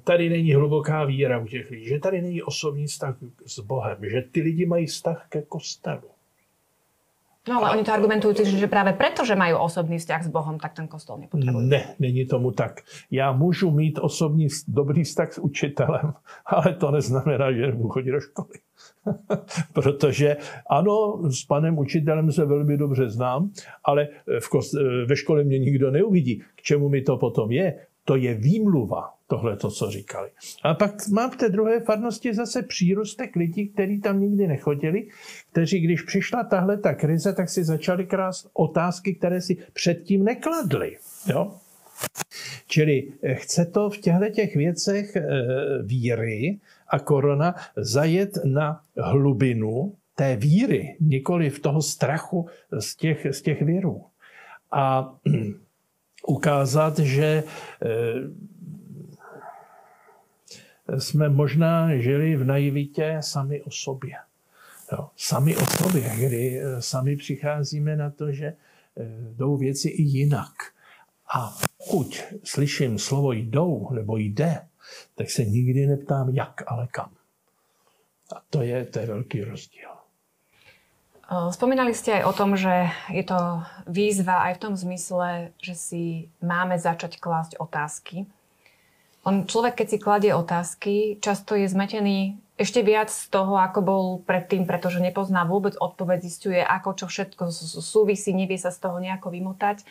tady 0.05 0.29
není 0.31 0.55
hluboká 0.55 1.05
víra 1.05 1.39
u 1.39 1.47
těch 1.47 1.71
lidí, 1.71 1.89
že 1.89 1.99
tady 1.99 2.23
není 2.23 2.43
osobní 2.43 2.87
vztah 2.87 3.17
s 3.47 3.61
Bohem, 3.61 3.99
že 4.11 4.23
ty 4.33 4.41
lidi 4.41 4.67
mají 4.67 4.87
vztah 4.87 5.27
ke 5.29 5.43
kostelu. 5.43 6.14
No 7.45 7.61
ale 7.61 7.67
a, 7.69 7.73
oni 7.77 7.85
to 7.85 7.93
argumentujú, 7.93 8.41
že 8.41 8.73
práve 8.73 8.97
preto, 8.97 9.21
že 9.21 9.37
majú 9.37 9.61
osobný 9.61 10.01
vzťah 10.01 10.21
s 10.25 10.31
Bohom, 10.33 10.57
tak 10.57 10.73
ten 10.73 10.89
kostol 10.89 11.21
nepotrebujú. 11.21 11.61
Ne, 11.61 11.93
není 12.01 12.25
tomu 12.25 12.57
tak. 12.57 12.81
Já 13.11 13.33
můžu 13.33 13.71
mít 13.71 13.99
osobní 14.01 14.49
dobrý 14.69 15.05
vztah 15.05 15.33
s 15.33 15.39
učitelem, 15.39 16.15
ale 16.47 16.75
to 16.75 16.91
neznamená, 16.91 17.53
že 17.53 17.67
nebudu 17.67 17.89
chodit 17.89 18.11
do 18.11 18.21
školy. 18.21 18.57
Protože 19.73 20.37
ano, 20.71 21.21
s 21.31 21.45
panem 21.45 21.79
učitelem 21.79 22.33
se 22.33 22.45
velmi 22.45 22.77
dobře 22.77 23.11
znám, 23.11 23.51
ale 23.85 24.09
v 24.41 24.51
kost- 24.51 25.07
ve 25.07 25.17
škole 25.17 25.45
mě 25.45 25.59
nikdo 25.59 25.91
neuvidí. 25.91 26.43
K 26.57 26.63
čemu 26.63 26.89
mi 26.89 27.03
to 27.03 27.17
potom 27.17 27.51
je? 27.53 27.87
To 28.05 28.17
je 28.17 28.35
výmluva 28.35 29.14
tohle 29.27 29.57
to, 29.57 29.71
co 29.71 29.91
říkali. 29.91 30.31
A 30.63 30.75
pak 30.75 31.09
mám 31.09 31.31
v 31.31 31.37
té 31.37 31.49
druhé 31.49 31.81
farnosti 31.81 32.35
zase 32.35 32.63
přírůstek 32.63 33.37
lidí, 33.37 33.69
kteří 33.69 34.01
tam 34.01 34.21
nikdy 34.21 34.47
nechodili, 34.47 35.09
kteří, 35.53 35.81
když 35.81 36.03
přišla 36.03 36.45
tahle 36.45 36.79
ta 36.79 36.95
krize, 36.95 37.33
tak 37.33 37.49
si 37.49 37.65
začali 37.65 38.07
krást 38.07 38.51
otázky, 38.53 39.15
které 39.15 39.41
si 39.41 39.57
předtím 39.73 40.25
nekladli. 40.25 40.97
Jo? 41.27 41.53
Čili 42.67 43.13
eh, 43.23 43.35
chce 43.35 43.65
to 43.65 43.91
v 43.91 43.99
těchto 43.99 44.31
těch 44.31 44.57
věcech 44.57 45.17
eh, 45.17 45.23
víry 45.83 46.59
a 46.89 46.99
korona 46.99 47.55
zajet 47.77 48.39
na 48.45 48.81
hlubinu 48.97 49.95
té 50.15 50.37
víry, 50.37 50.97
nikoli 51.01 51.51
v 51.51 51.59
toho 51.59 51.83
strachu 51.83 52.49
z 52.79 52.97
těch, 52.97 53.27
z 53.31 53.43
těch 53.43 53.63
věrů. 53.63 54.05
A 54.73 55.15
ukázat, 56.27 56.99
že 56.99 57.43
eh, 57.83 57.89
jsme 60.99 61.29
možná 61.29 61.97
žili 61.97 62.37
v 62.37 62.45
naivitě 62.45 63.17
sami 63.21 63.63
o 63.63 63.71
sobě. 63.71 64.15
Jo, 64.93 65.11
sami 65.17 65.57
o 65.57 65.67
sobě, 65.67 66.13
kdy 66.17 66.61
eh, 66.61 66.83
sami 66.83 67.17
přicházíme 67.17 67.97
na 67.97 68.11
to, 68.11 68.33
že 68.33 68.47
eh, 68.47 68.57
jdou 69.37 69.57
věci 69.57 69.89
i 69.89 70.03
jinak. 70.03 70.55
A 71.35 71.57
pokud 71.79 72.23
slyším 72.45 72.99
slovo 72.99 73.33
jdou 73.33 73.91
nebo 73.93 74.17
jde, 74.17 74.61
tak 75.15 75.31
se 75.31 75.45
nikdy 75.45 75.87
neptám 75.87 76.29
jak, 76.29 76.63
ale 76.67 76.87
kam. 76.91 77.11
A 78.37 78.43
to 78.51 78.63
je, 78.63 78.85
to 78.85 78.99
je 78.99 79.07
velký 79.07 79.45
rozdíl. 79.45 79.89
Spomínali 81.51 81.97
ste 81.97 82.21
aj 82.21 82.25
o 82.29 82.37
tom, 82.37 82.53
že 82.53 82.93
je 83.09 83.25
to 83.25 83.65
výzva 83.89 84.45
aj 84.45 84.61
v 84.61 84.63
tom 84.69 84.75
zmysle, 84.77 85.57
že 85.57 85.73
si 85.73 86.03
máme 86.45 86.77
začať 86.77 87.17
klásť 87.17 87.57
otázky 87.57 88.29
on 89.25 89.49
človek, 89.49 89.83
keď 89.83 89.87
si 89.89 89.99
kladie 89.99 90.33
otázky, 90.37 91.19
často 91.21 91.57
je 91.57 91.69
zmetený 91.69 92.37
ešte 92.55 92.87
viac 92.87 93.11
z 93.11 93.27
toho, 93.35 93.59
ako 93.59 93.81
bol 93.83 94.05
predtým, 94.23 94.63
pretože 94.63 95.03
nepozná 95.03 95.43
vôbec 95.43 95.75
odpoveď, 95.75 96.23
zistuje, 96.23 96.63
ako 96.63 96.95
čo 96.95 97.07
všetko 97.11 97.51
súvisí, 97.83 98.31
nevie 98.31 98.55
sa 98.55 98.71
z 98.71 98.79
toho 98.79 99.03
nejako 99.03 99.35
vymotať. 99.35 99.83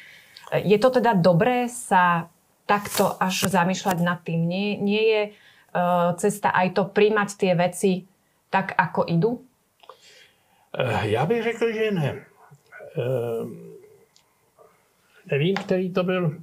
Je 0.63 0.77
to 0.79 0.89
teda 0.95 1.11
dobré 1.11 1.67
sa 1.67 2.31
takto 2.63 3.19
až 3.19 3.51
zamýšľať 3.51 3.97
nad 3.99 4.23
tým? 4.23 4.47
Nie, 4.47 4.79
nie 4.79 5.03
je 5.03 5.21
uh, 5.27 6.15
cesta 6.15 6.55
aj 6.55 6.79
to 6.79 6.83
príjmať 6.87 7.29
tie 7.35 7.51
veci 7.51 8.07
tak, 8.47 8.71
ako 8.79 9.11
idú? 9.11 9.43
Eh, 10.77 11.07
já 11.07 11.25
bych 11.25 11.43
řekl, 11.43 11.73
že 11.73 11.91
ne. 11.91 12.25
Uh, 12.97 13.49
nevím, 15.31 15.55
který 15.55 15.93
to 15.93 16.03
byl 16.03 16.37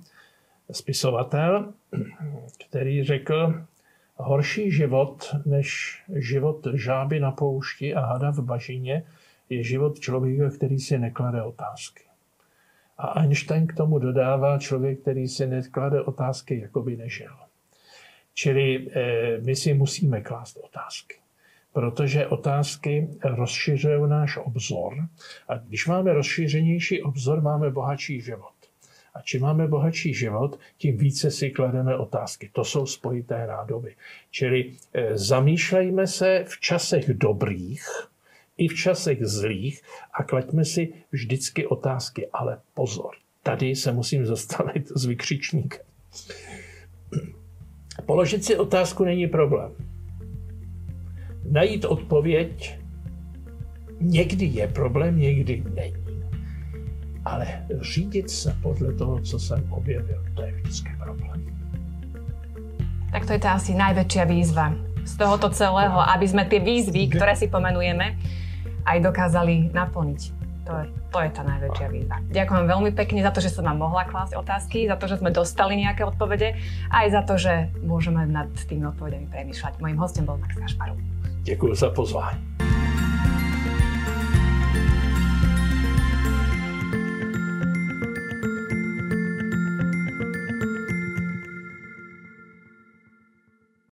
spisovatel, 0.72 1.72
který 2.68 3.04
řekl, 3.04 3.54
horší 4.16 4.70
život 4.70 5.34
než 5.46 5.98
život 6.14 6.66
žáby 6.74 7.20
na 7.20 7.30
poušti 7.30 7.94
a 7.94 8.00
hada 8.00 8.30
v 8.30 8.40
bažině 8.40 9.02
je 9.48 9.62
život 9.62 10.00
člověka, 10.00 10.50
který 10.50 10.78
si 10.78 10.98
neklade 10.98 11.42
otázky. 11.42 12.04
A 12.98 13.20
Einstein 13.20 13.66
k 13.66 13.74
tomu 13.74 13.98
dodává 13.98 14.58
člověk, 14.58 15.00
který 15.00 15.28
si 15.28 15.46
neklade 15.46 16.02
otázky, 16.02 16.60
jako 16.60 16.82
by 16.82 16.96
nežil. 16.96 17.36
Čili 18.34 18.88
eh, 18.90 19.38
my 19.40 19.56
si 19.56 19.74
musíme 19.74 20.20
klást 20.20 20.56
otázky, 20.56 21.14
protože 21.72 22.26
otázky 22.26 23.08
rozšiřují 23.24 24.08
náš 24.10 24.36
obzor 24.36 24.94
a 25.48 25.56
když 25.56 25.86
máme 25.86 26.12
rozšířenější 26.12 27.02
obzor, 27.02 27.42
máme 27.42 27.70
bohatší 27.70 28.20
život. 28.20 28.59
A 29.14 29.20
čím 29.22 29.42
máme 29.42 29.68
bohatší 29.68 30.14
život, 30.14 30.58
tím 30.76 30.96
více 30.96 31.30
si 31.30 31.50
klademe 31.50 31.96
otázky. 31.96 32.50
To 32.52 32.64
jsou 32.64 32.86
spojité 32.86 33.46
nádoby. 33.46 33.94
Čili 34.30 34.72
e, 34.92 35.18
zamýšlejme 35.18 36.06
se 36.06 36.44
v 36.48 36.60
časech 36.60 37.08
dobrých 37.14 37.82
i 38.56 38.68
v 38.68 38.74
časech 38.74 39.26
zlých 39.26 39.82
a 40.12 40.24
klaďme 40.24 40.64
si 40.64 40.92
vždycky 41.12 41.66
otázky. 41.66 42.28
Ale 42.32 42.60
pozor, 42.74 43.14
tady 43.42 43.76
se 43.76 43.92
musím 43.92 44.26
zastavit 44.26 44.88
s 44.94 45.04
vykřičníkem. 45.04 45.80
Položit 48.06 48.44
si 48.44 48.56
otázku 48.56 49.04
není 49.04 49.26
problém. 49.26 49.72
Najít 51.50 51.84
odpověď 51.84 52.78
někdy 54.00 54.44
je 54.46 54.68
problém, 54.68 55.18
někdy 55.18 55.62
není 55.74 55.99
ale 57.24 57.46
řídit 57.80 58.30
se 58.30 58.56
podle 58.62 58.92
toho, 58.92 59.20
co 59.20 59.38
jsem 59.38 59.72
objevil, 59.72 60.24
to 60.34 60.42
je 60.42 60.52
vždycky 60.52 60.90
problém. 60.98 61.40
Tak 63.10 63.26
to 63.26 63.34
je 63.34 63.42
tá 63.42 63.58
asi 63.58 63.74
najväčšia 63.74 64.22
výzva 64.22 64.70
z 65.02 65.12
tohoto 65.18 65.50
celého, 65.50 65.98
aby 65.98 66.26
sme 66.30 66.46
tie 66.46 66.62
výzvy, 66.62 67.10
ktoré 67.10 67.34
si 67.34 67.50
pomenujeme, 67.50 68.14
aj 68.86 68.98
dokázali 69.02 69.74
naplniť. 69.74 70.20
To 70.70 70.72
je, 70.78 70.84
to 71.10 71.18
je 71.18 71.30
tá 71.34 71.42
najväčšia 71.42 71.86
výzva. 71.90 72.16
Ďakujem 72.30 72.64
veľmi 72.70 72.90
pekne 72.94 73.26
za 73.26 73.34
to, 73.34 73.42
že 73.42 73.50
som 73.50 73.66
vám 73.66 73.82
mohla 73.82 74.06
klásť 74.06 74.38
otázky, 74.38 74.86
za 74.86 74.94
to, 74.94 75.10
že 75.10 75.18
sme 75.18 75.34
dostali 75.34 75.82
nejaké 75.82 76.06
odpovede, 76.06 76.54
aj 76.94 77.06
za 77.10 77.22
to, 77.26 77.34
že 77.34 77.74
môžeme 77.82 78.22
nad 78.30 78.46
tými 78.54 78.86
odpovediami 78.94 79.26
premýšľať. 79.26 79.82
Mojím 79.82 79.98
hostom 79.98 80.30
bol 80.30 80.38
Max 80.38 80.54
Kašparov. 80.54 80.94
Ďakujem 81.42 81.74
za 81.74 81.90
pozvání. 81.90 82.49